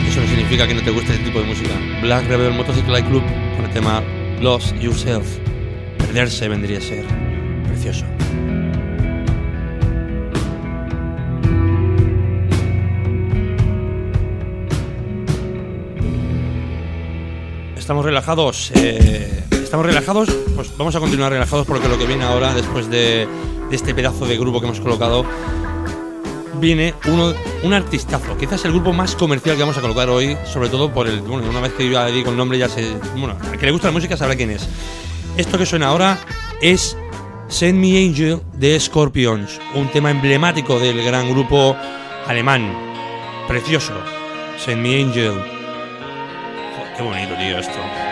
Eso 0.09 0.21
no 0.21 0.27
significa 0.27 0.67
que 0.67 0.75
no 0.75 0.83
te 0.83 0.91
guste 0.91 1.13
este 1.13 1.25
tipo 1.25 1.41
de 1.41 1.47
música. 1.47 1.71
Black 2.03 2.27
Rebel 2.29 2.53
Motorcycle 2.55 3.05
Club 3.05 3.23
con 3.57 3.65
el 3.65 3.71
tema 3.73 4.03
Lost 4.41 4.75
Yourself. 4.77 5.27
Perderse 5.99 6.49
vendría 6.49 6.79
a 6.79 6.81
ser 6.81 7.05
precioso. 7.67 8.05
Estamos 17.77 18.05
relajados. 18.05 18.71
Eh, 18.75 19.45
estamos 19.51 19.87
relajados. 19.87 20.29
Pues 20.55 20.77
vamos 20.77 20.95
a 20.95 21.01
continuar 21.01 21.33
relajados 21.33 21.67
porque 21.67 21.89
lo 21.89 21.97
que 21.99 22.05
viene 22.05 22.25
ahora, 22.25 22.53
después 22.53 22.91
de, 22.91 23.27
de 23.71 23.77
este 23.77 23.95
pedazo 23.95 24.27
de 24.27 24.37
grupo 24.39 24.61
que 24.61 24.67
hemos 24.67 24.81
colocado, 24.81 25.25
viene 26.61 26.95
uno, 27.07 27.35
un 27.63 27.73
artistazo. 27.73 28.37
Quizás 28.37 28.65
el 28.65 28.73
grupo 28.73 28.93
más 28.93 29.15
comercial 29.15 29.57
que 29.57 29.63
vamos 29.63 29.79
a 29.79 29.81
colocar 29.81 30.09
hoy, 30.09 30.37
sobre 30.45 30.69
todo 30.69 30.93
por 30.93 31.09
el. 31.09 31.21
Bueno, 31.21 31.49
una 31.49 31.61
vez 31.61 31.73
que 31.73 31.89
yo 31.89 32.05
digo 32.07 32.31
el 32.31 32.37
nombre, 32.37 32.59
ya 32.59 32.69
sé. 32.69 32.97
Bueno, 33.17 33.37
al 33.41 33.59
que 33.59 33.67
le 33.67 33.73
gusta 33.73 33.89
la 33.89 33.93
música 33.93 34.17
sabrá 34.17 34.37
quién 34.37 34.51
es. 34.51 34.69
Esto 35.37 35.59
que 35.59 35.67
suena 35.67 35.89
ahora 35.89 36.19
es 36.61 36.97
Send 37.49 37.79
Me 37.79 38.05
Angel 38.05 38.41
de 38.55 38.79
Scorpions, 38.79 39.61
un 39.75 39.89
tema 39.89 40.11
emblemático 40.11 40.79
del 40.79 41.03
gran 41.05 41.31
grupo 41.31 41.77
alemán. 42.27 42.73
Precioso. 43.47 43.95
Send 44.59 44.83
Me 44.83 45.01
Angel. 45.01 45.33
Joder, 45.33 46.97
qué 46.97 47.03
bonito, 47.03 47.35
tío, 47.37 47.59
esto. 47.59 48.08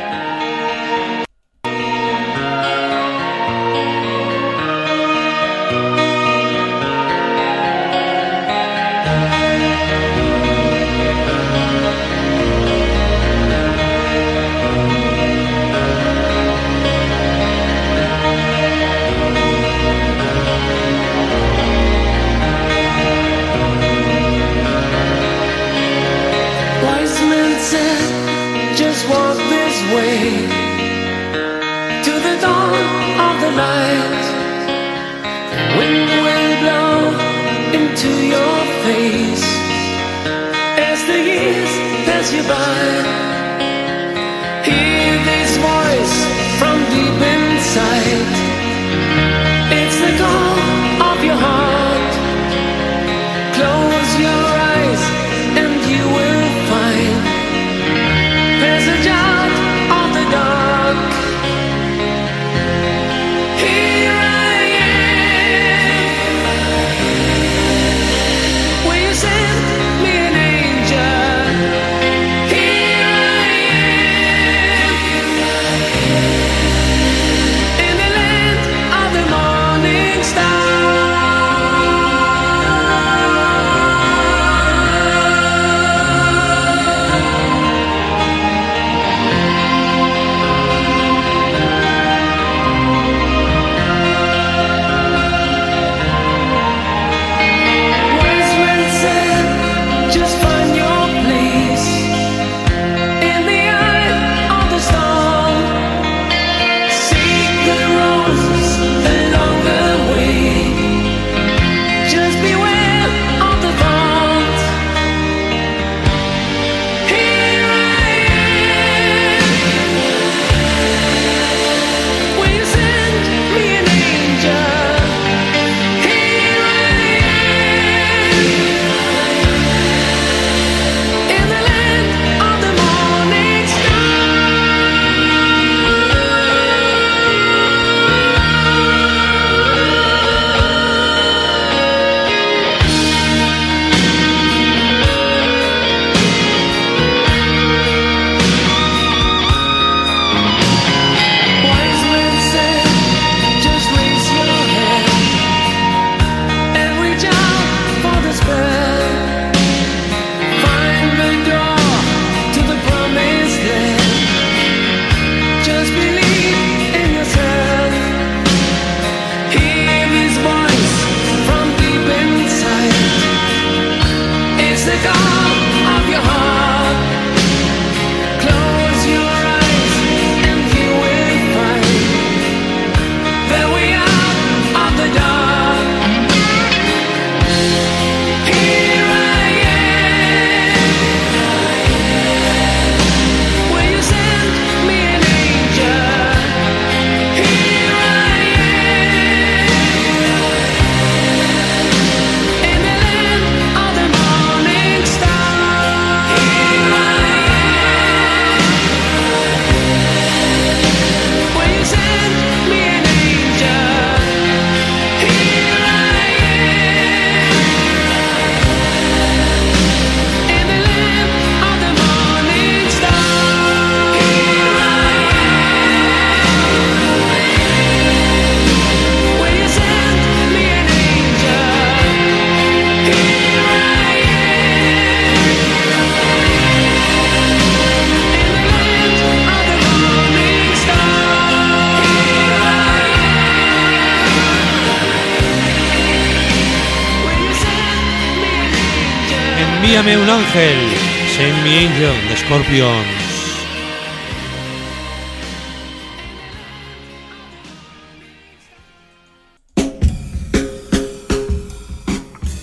Ángel, 250.56 250.88
Send 251.36 251.64
me 251.64 251.86
angel 251.86 252.28
de 252.30 252.36
Scorpions. 252.38 253.06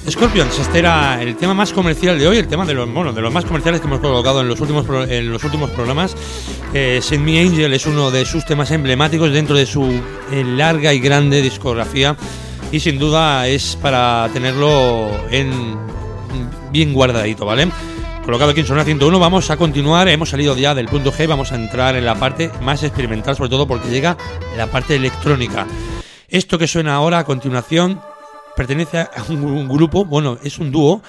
Scorpions, 0.09 0.57
este 0.57 0.79
era 0.79 1.21
el 1.21 1.35
tema 1.35 1.53
más 1.53 1.71
comercial 1.71 2.17
de 2.17 2.27
hoy, 2.27 2.37
el 2.37 2.47
tema 2.47 2.65
de 2.65 2.73
los, 2.73 2.91
bueno, 2.91 3.13
de 3.13 3.21
los 3.21 3.31
más 3.31 3.45
comerciales 3.45 3.79
que 3.79 3.85
hemos 3.85 3.99
colocado 3.99 4.41
en 4.41 4.47
los 4.47 4.59
últimos, 4.59 4.87
en 5.07 5.31
los 5.31 5.43
últimos 5.43 5.69
programas. 5.69 6.15
Send 6.73 7.23
Me 7.23 7.41
Angel 7.41 7.71
es 7.73 7.85
uno 7.85 8.09
de 8.09 8.25
sus 8.25 8.43
temas 8.43 8.71
emblemáticos 8.71 9.31
dentro 9.31 9.55
de 9.55 9.67
su 9.67 9.83
eh, 10.31 10.43
larga 10.43 10.93
y 10.93 10.99
grande 10.99 11.43
discografía 11.43 12.17
y 12.71 12.79
sin 12.79 12.97
duda 12.97 13.47
es 13.47 13.77
para 13.79 14.27
tenerlo 14.33 15.11
en 15.29 15.93
bien 16.74 16.91
guardadito, 16.91 17.45
¿vale? 17.45 17.69
Colocado 18.26 18.51
aquí 18.51 18.61
en 18.61 18.65
Sonora 18.65 18.84
101, 18.84 19.19
vamos 19.19 19.49
a 19.51 19.57
continuar, 19.57 20.07
hemos 20.07 20.30
salido 20.30 20.57
ya 20.57 20.74
del 20.74 20.88
punto 20.88 21.13
G, 21.13 21.28
vamos 21.28 21.51
a 21.51 21.55
entrar 21.55 21.95
en 21.95 22.05
la 22.05 22.15
parte 22.15 22.51
más 22.61 22.82
experimental, 22.84 23.36
sobre 23.36 23.51
todo 23.51 23.67
porque 23.67 23.89
llega 23.89 24.17
la 24.57 24.67
parte 24.67 24.95
electrónica. 24.95 25.67
Esto 26.28 26.57
que 26.57 26.67
suena 26.67 26.95
ahora 26.95 27.19
a 27.19 27.26
continuación 27.26 28.01
pertenece 28.55 28.97
a 28.99 29.09
un, 29.30 29.69
grupo, 29.69 30.03
bueno, 30.03 30.38
es 30.41 30.57
un 30.57 30.71
dúo 30.71 31.01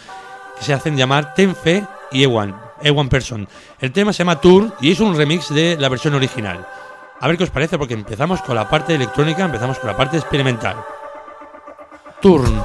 que 0.58 0.64
se 0.64 0.74
hacen 0.74 0.98
llamar 0.98 1.34
Tenfe 1.34 1.82
y 2.12 2.24
Ewan, 2.24 2.54
Ewan 2.82 3.08
Person. 3.08 3.48
El 3.80 3.90
tema 3.92 4.12
se 4.12 4.18
llama 4.18 4.40
Tour 4.40 4.74
y 4.82 4.92
es 4.92 5.00
un 5.00 5.16
remix 5.16 5.48
de 5.48 5.78
la 5.80 5.88
versión 5.88 6.14
original. 6.14 6.66
A 7.20 7.26
ver 7.26 7.38
qué 7.38 7.44
os 7.44 7.50
parece, 7.50 7.78
porque 7.78 7.94
empezamos 7.94 8.42
con 8.42 8.54
la 8.54 8.68
parte 8.68 8.94
electrónica, 8.94 9.44
empezamos 9.44 9.78
con 9.78 9.88
la 9.88 9.96
parte 9.96 10.18
experimental. 10.18 10.76
Turn. 12.20 12.60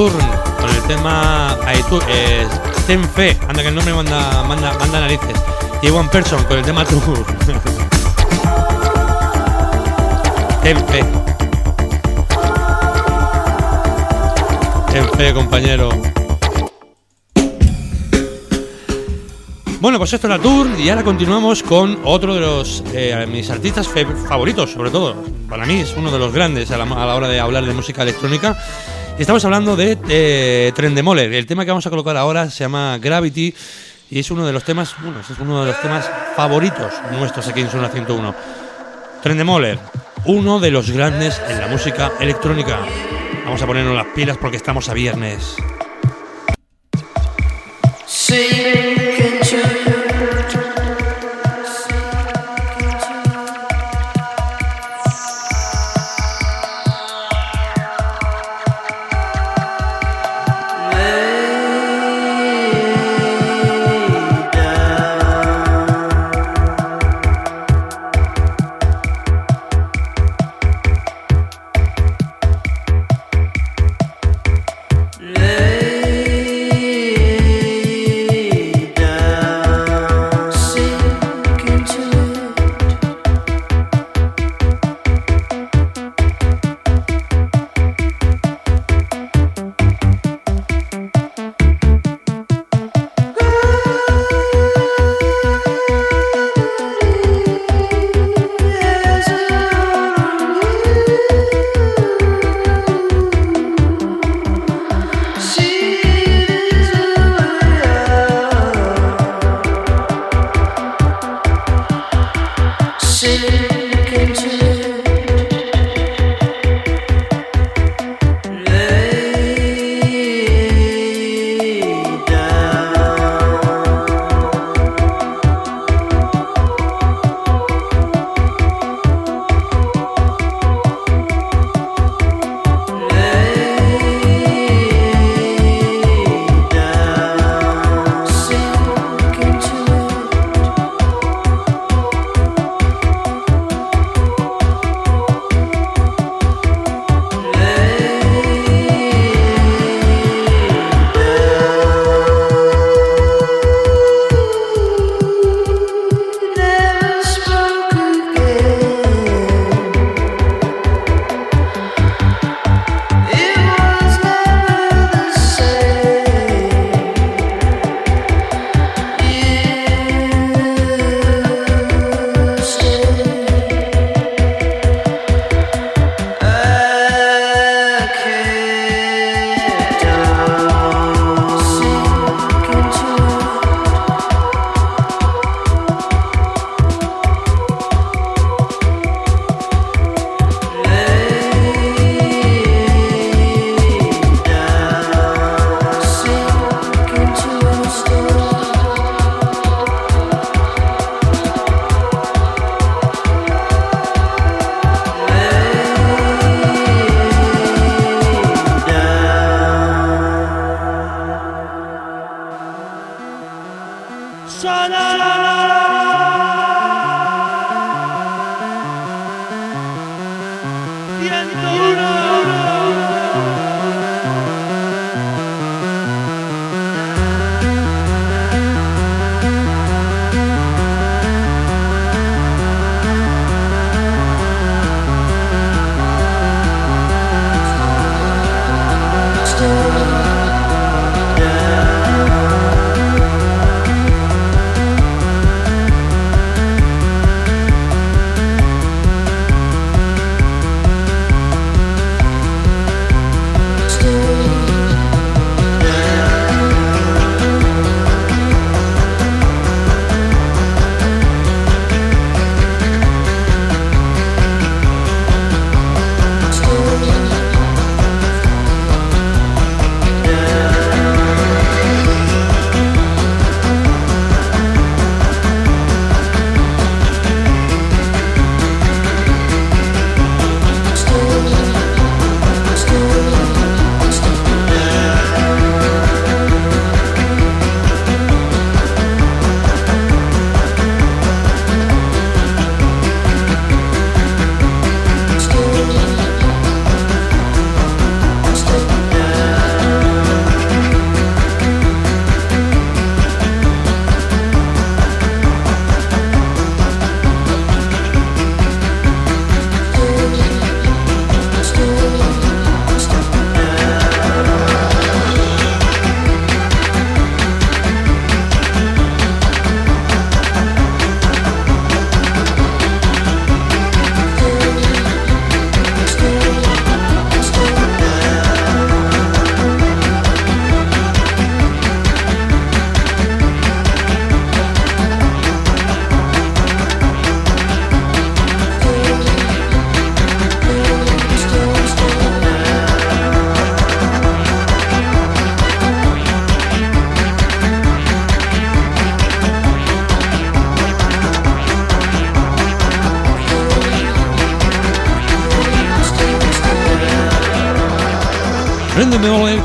Turn 0.00 0.16
con 0.58 0.70
el 0.70 0.82
tema 0.84 1.58
tú, 1.90 2.00
eh, 2.08 2.46
Ten 2.86 3.04
Fe, 3.04 3.36
anda 3.46 3.60
que 3.60 3.68
el 3.68 3.74
nombre 3.74 3.92
manda, 3.92 4.42
manda, 4.44 4.72
manda 4.78 4.98
narices. 4.98 5.38
Y 5.82 5.90
One 5.90 6.08
Person 6.08 6.42
con 6.44 6.56
el 6.56 6.64
tema 6.64 6.86
Tour. 6.86 7.02
Ten 10.62 10.78
Fe. 10.86 11.04
Ten 14.90 15.06
Fe, 15.18 15.34
compañero. 15.34 15.90
Bueno, 19.80 19.98
pues 19.98 20.14
esto 20.14 20.28
es 20.28 20.30
la 20.30 20.38
tour 20.38 20.66
y 20.78 20.88
ahora 20.88 21.02
continuamos 21.02 21.62
con 21.62 21.98
otro 22.04 22.34
de 22.34 22.40
los 22.40 22.82
eh, 22.94 23.26
mis 23.30 23.50
artistas 23.50 23.86
favoritos, 24.26 24.70
sobre 24.70 24.90
todo. 24.90 25.14
Para 25.46 25.66
mí 25.66 25.80
es 25.80 25.94
uno 25.94 26.10
de 26.10 26.18
los 26.18 26.32
grandes 26.32 26.70
a 26.70 26.78
la 26.78 27.14
hora 27.14 27.28
de 27.28 27.38
hablar 27.38 27.66
de 27.66 27.74
música 27.74 28.02
electrónica. 28.02 28.56
Estamos 29.20 29.44
hablando 29.44 29.76
de 29.76 29.98
eh, 30.08 30.72
Trendemoller. 30.74 31.30
El 31.34 31.44
tema 31.44 31.66
que 31.66 31.70
vamos 31.70 31.86
a 31.86 31.90
colocar 31.90 32.16
ahora 32.16 32.48
se 32.48 32.64
llama 32.64 32.96
Gravity 32.96 33.54
y 34.10 34.18
es 34.18 34.30
uno 34.30 34.46
de 34.46 34.52
los 34.54 34.64
temas, 34.64 34.94
bueno, 35.02 35.20
es 35.20 35.38
uno 35.38 35.60
de 35.60 35.72
los 35.72 35.82
temas 35.82 36.10
favoritos 36.34 36.90
nuestros 37.12 37.46
aquí 37.46 37.60
en 37.60 37.68
Zona 37.68 37.90
101. 37.90 38.34
Trendemoller, 39.22 39.78
uno 40.24 40.58
de 40.58 40.70
los 40.70 40.90
grandes 40.90 41.38
en 41.50 41.60
la 41.60 41.66
música 41.66 42.12
electrónica. 42.18 42.78
Vamos 43.44 43.60
a 43.60 43.66
ponernos 43.66 43.94
las 43.94 44.06
pilas 44.06 44.38
porque 44.38 44.56
estamos 44.56 44.88
a 44.88 44.94
viernes. 44.94 45.54
Sink 48.06 48.99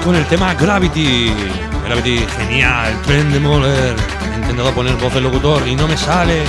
con 0.05 0.15
el 0.15 0.25
tema 0.27 0.53
Gravity. 0.53 1.33
Gravity, 1.83 2.19
genial. 2.37 3.01
Trend 3.07 3.33
Demoler. 3.33 3.95
He 4.31 4.35
intentado 4.35 4.71
poner 4.71 4.93
voz 4.97 5.11
de 5.15 5.19
locutor 5.19 5.67
y 5.67 5.75
no 5.75 5.87
me 5.87 5.97
sale. 5.97 6.43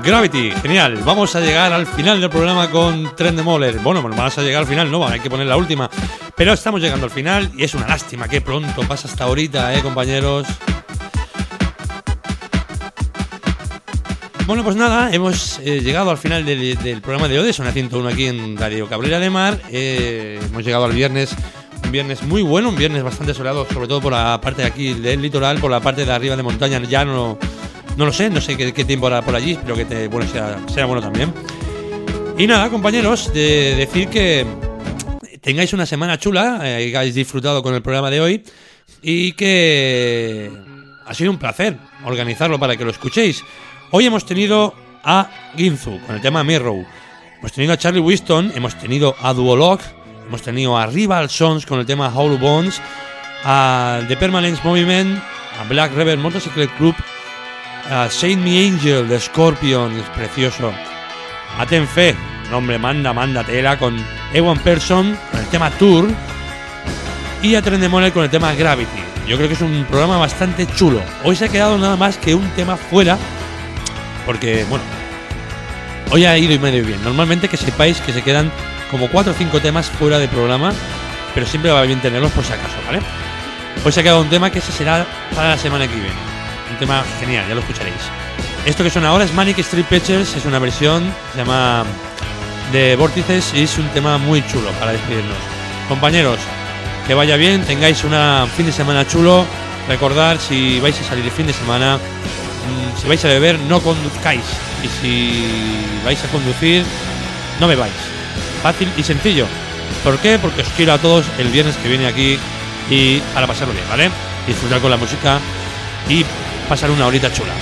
Gravity, 0.00 0.52
genial. 0.62 1.00
Vamos 1.04 1.34
a 1.34 1.40
llegar 1.40 1.72
al 1.72 1.86
final 1.86 2.20
del 2.20 2.30
programa 2.30 2.70
con 2.70 3.16
Trend 3.16 3.36
Demoler. 3.36 3.80
Bueno, 3.80 4.00
pues 4.00 4.16
vamos 4.16 4.38
a 4.38 4.42
llegar 4.42 4.60
al 4.60 4.68
final, 4.68 4.88
no, 4.90 5.06
hay 5.08 5.18
que 5.18 5.28
poner 5.28 5.48
la 5.48 5.56
última. 5.56 5.90
Pero 6.36 6.52
estamos 6.52 6.80
llegando 6.80 7.06
al 7.06 7.10
final 7.10 7.50
y 7.56 7.64
es 7.64 7.74
una 7.74 7.88
lástima 7.88 8.28
que 8.28 8.40
pronto 8.40 8.82
pasa 8.82 9.08
hasta 9.08 9.24
ahorita, 9.24 9.74
eh, 9.74 9.82
compañeros. 9.82 10.46
Bueno, 14.48 14.64
pues 14.64 14.76
nada, 14.76 15.12
hemos 15.12 15.58
eh, 15.58 15.82
llegado 15.82 16.10
al 16.10 16.16
final 16.16 16.42
del, 16.46 17.02
programa 17.02 17.28
de 17.28 17.38
hoy, 17.38 17.52
son 17.52 17.70
101 17.70 18.08
aquí 18.08 18.28
en 18.28 18.56
Radio 18.56 18.88
Cabrera 18.88 19.20
de 19.20 19.28
Mar. 19.28 19.60
Eh, 19.70 20.40
hemos 20.42 20.64
llegado 20.64 20.86
al 20.86 20.92
viernes, 20.92 21.36
un 21.84 21.92
viernes 21.92 22.22
muy 22.22 22.40
bueno, 22.40 22.70
un 22.70 22.76
viernes 22.76 23.02
bastante 23.02 23.34
soleado, 23.34 23.66
sobre 23.70 23.86
todo 23.86 24.00
por 24.00 24.12
la 24.12 24.40
parte 24.40 24.62
de 24.62 24.68
aquí 24.68 24.94
del 24.94 25.20
litoral, 25.20 25.58
por 25.58 25.70
la 25.70 25.80
parte 25.80 26.06
de 26.06 26.12
arriba 26.12 26.34
de 26.34 26.42
montaña, 26.42 26.82
ya 26.84 27.04
no, 27.04 27.38
no 27.98 28.06
lo 28.06 28.10
sé, 28.10 28.30
no 28.30 28.40
sé 28.40 28.56
qué, 28.56 28.84
tiempo 28.86 29.08
hará 29.08 29.20
por 29.20 29.34
allí, 29.34 29.50
espero 29.50 29.74
que 29.74 30.08
bueno, 30.08 30.26
sea, 30.72 30.86
bueno 30.86 31.02
también. 31.02 31.30
Y 32.38 32.46
nada, 32.46 32.70
compañeros, 32.70 33.30
de 33.34 33.74
decir 33.76 34.08
que 34.08 34.46
tengáis 35.42 35.74
una 35.74 35.84
semana 35.84 36.18
chula, 36.18 36.60
eh, 36.64 36.86
hayáis 36.86 37.14
disfrutado 37.14 37.62
con 37.62 37.74
el 37.74 37.82
programa 37.82 38.08
de 38.08 38.22
hoy 38.22 38.44
y 39.02 39.32
que 39.32 40.50
ha 41.04 41.12
sido 41.12 41.32
un 41.32 41.38
placer 41.38 41.76
organizarlo 42.06 42.58
para 42.58 42.78
que 42.78 42.84
lo 42.84 42.90
escuchéis. 42.90 43.44
Hoy 43.90 44.04
hemos 44.04 44.26
tenido 44.26 44.74
a 45.02 45.30
Ginzu 45.56 45.98
con 46.06 46.16
el 46.16 46.20
tema 46.20 46.44
Mirror. 46.44 46.84
Hemos 47.38 47.52
tenido 47.52 47.72
a 47.72 47.78
Charlie 47.78 48.00
Winston, 48.00 48.52
hemos 48.54 48.78
tenido 48.78 49.16
a 49.22 49.32
Duolog, 49.32 49.80
hemos 50.26 50.42
tenido 50.42 50.76
a 50.76 50.86
Rival 50.86 51.30
Sons 51.30 51.64
con 51.64 51.80
el 51.80 51.86
tema 51.86 52.12
Hollow 52.14 52.36
Bones, 52.36 52.82
a 53.44 54.00
The 54.06 54.16
Permanence 54.18 54.60
Movement, 54.62 55.18
a 55.58 55.64
Black 55.70 55.94
Rebel 55.94 56.18
Motorcycle 56.18 56.68
Club, 56.76 56.94
a 57.88 58.10
Saint 58.10 58.42
Me 58.44 58.66
Angel 58.66 59.08
de 59.08 59.18
Scorpion, 59.18 59.98
es 59.98 60.08
precioso. 60.10 60.70
A 61.58 61.64
Tenfe, 61.64 62.14
nombre 62.50 62.78
manda, 62.78 63.14
manda 63.14 63.42
tela 63.42 63.78
con 63.78 63.96
Ewan 64.34 64.58
Person 64.58 65.16
con 65.30 65.40
el 65.40 65.46
tema 65.46 65.70
Tour 65.70 66.10
y 67.40 67.54
a 67.54 67.62
Tren 67.62 67.80
Demoler 67.80 68.12
con 68.12 68.22
el 68.22 68.28
tema 68.28 68.52
Gravity. 68.52 69.00
Yo 69.26 69.38
creo 69.38 69.48
que 69.48 69.54
es 69.54 69.62
un 69.62 69.86
programa 69.88 70.18
bastante 70.18 70.66
chulo. 70.74 71.00
Hoy 71.24 71.36
se 71.36 71.46
ha 71.46 71.48
quedado 71.48 71.78
nada 71.78 71.96
más 71.96 72.18
que 72.18 72.34
un 72.34 72.48
tema 72.50 72.76
fuera 72.76 73.16
porque, 74.28 74.62
bueno, 74.68 74.84
hoy 76.10 76.26
ha 76.26 76.36
ido 76.36 76.52
y 76.52 76.58
medio 76.58 76.84
bien. 76.84 77.02
Normalmente 77.02 77.48
que 77.48 77.56
sepáis 77.56 77.98
que 78.02 78.12
se 78.12 78.20
quedan 78.20 78.52
como 78.90 79.08
4 79.08 79.32
o 79.32 79.34
5 79.34 79.60
temas 79.60 79.88
fuera 79.88 80.18
de 80.18 80.28
programa, 80.28 80.74
pero 81.32 81.46
siempre 81.46 81.70
va 81.70 81.80
bien 81.84 81.98
tenerlos 82.02 82.30
por 82.32 82.44
si 82.44 82.52
acaso, 82.52 82.76
¿vale? 82.86 83.00
Hoy 83.82 83.90
se 83.90 84.00
ha 84.00 84.02
quedado 84.02 84.20
un 84.20 84.28
tema 84.28 84.50
que 84.50 84.58
ese 84.58 84.70
será 84.70 85.06
para 85.34 85.48
la 85.48 85.56
semana 85.56 85.88
que 85.88 85.94
viene. 85.94 86.12
Un 86.70 86.76
tema 86.76 87.02
genial, 87.18 87.46
ya 87.48 87.54
lo 87.54 87.62
escucharéis. 87.62 87.96
Esto 88.66 88.84
que 88.84 88.90
suena 88.90 89.08
ahora 89.08 89.24
es 89.24 89.32
Manic 89.32 89.60
Street 89.60 89.86
Pictures, 89.86 90.36
es 90.36 90.44
una 90.44 90.58
versión, 90.58 91.10
se 91.34 91.42
de 92.76 92.96
Vórtices 92.96 93.54
y 93.54 93.62
es 93.62 93.78
un 93.78 93.88
tema 93.94 94.18
muy 94.18 94.46
chulo 94.46 94.70
para 94.72 94.92
despedirnos. 94.92 95.38
Compañeros, 95.88 96.38
que 97.06 97.14
vaya 97.14 97.36
bien, 97.36 97.62
tengáis 97.62 98.04
un 98.04 98.12
fin 98.54 98.66
de 98.66 98.72
semana 98.72 99.06
chulo. 99.06 99.46
Recordar, 99.88 100.36
si 100.36 100.80
vais 100.80 101.00
a 101.00 101.04
salir 101.04 101.24
el 101.24 101.30
fin 101.30 101.46
de 101.46 101.54
semana, 101.54 101.98
si 103.00 103.06
vais 103.06 103.24
a 103.24 103.28
beber, 103.28 103.58
no 103.60 103.80
conduzcáis. 103.80 104.44
Y 104.82 104.88
si 105.00 105.44
vais 106.04 106.22
a 106.22 106.28
conducir, 106.28 106.84
no 107.60 107.68
bebáis. 107.68 107.94
Fácil 108.62 108.90
y 108.96 109.02
sencillo. 109.02 109.46
¿Por 110.04 110.18
qué? 110.18 110.38
Porque 110.38 110.62
os 110.62 110.68
quiero 110.70 110.92
a 110.92 110.98
todos 110.98 111.26
el 111.38 111.48
viernes 111.48 111.76
que 111.76 111.88
viene 111.88 112.06
aquí 112.06 112.38
y 112.90 113.18
para 113.34 113.46
pasarlo 113.46 113.74
bien, 113.74 113.88
¿vale? 113.88 114.10
Disfrutar 114.46 114.80
con 114.80 114.90
la 114.90 114.96
música 114.96 115.40
y 116.08 116.24
pasar 116.68 116.90
una 116.90 117.06
horita 117.06 117.32
chula. 117.32 117.52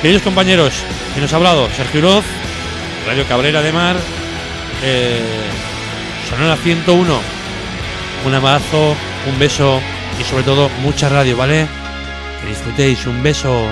Queridos 0.00 0.22
compañeros, 0.22 0.74
que 1.14 1.20
nos 1.20 1.32
ha 1.32 1.36
hablado 1.36 1.68
Sergio 1.70 2.00
Uroz, 2.00 2.24
Radio 3.06 3.26
Cabrera 3.26 3.62
de 3.62 3.72
Mar, 3.72 3.96
eh, 4.82 5.20
Sonora 6.28 6.56
101. 6.56 7.20
Un 8.26 8.34
abrazo, 8.34 8.96
un 9.26 9.38
beso 9.38 9.80
y 10.20 10.24
sobre 10.24 10.44
todo 10.44 10.68
mucha 10.82 11.08
radio, 11.08 11.36
¿vale? 11.36 11.66
Que 12.40 12.48
disfrutéis, 12.48 13.06
un 13.06 13.22
beso. 13.22 13.68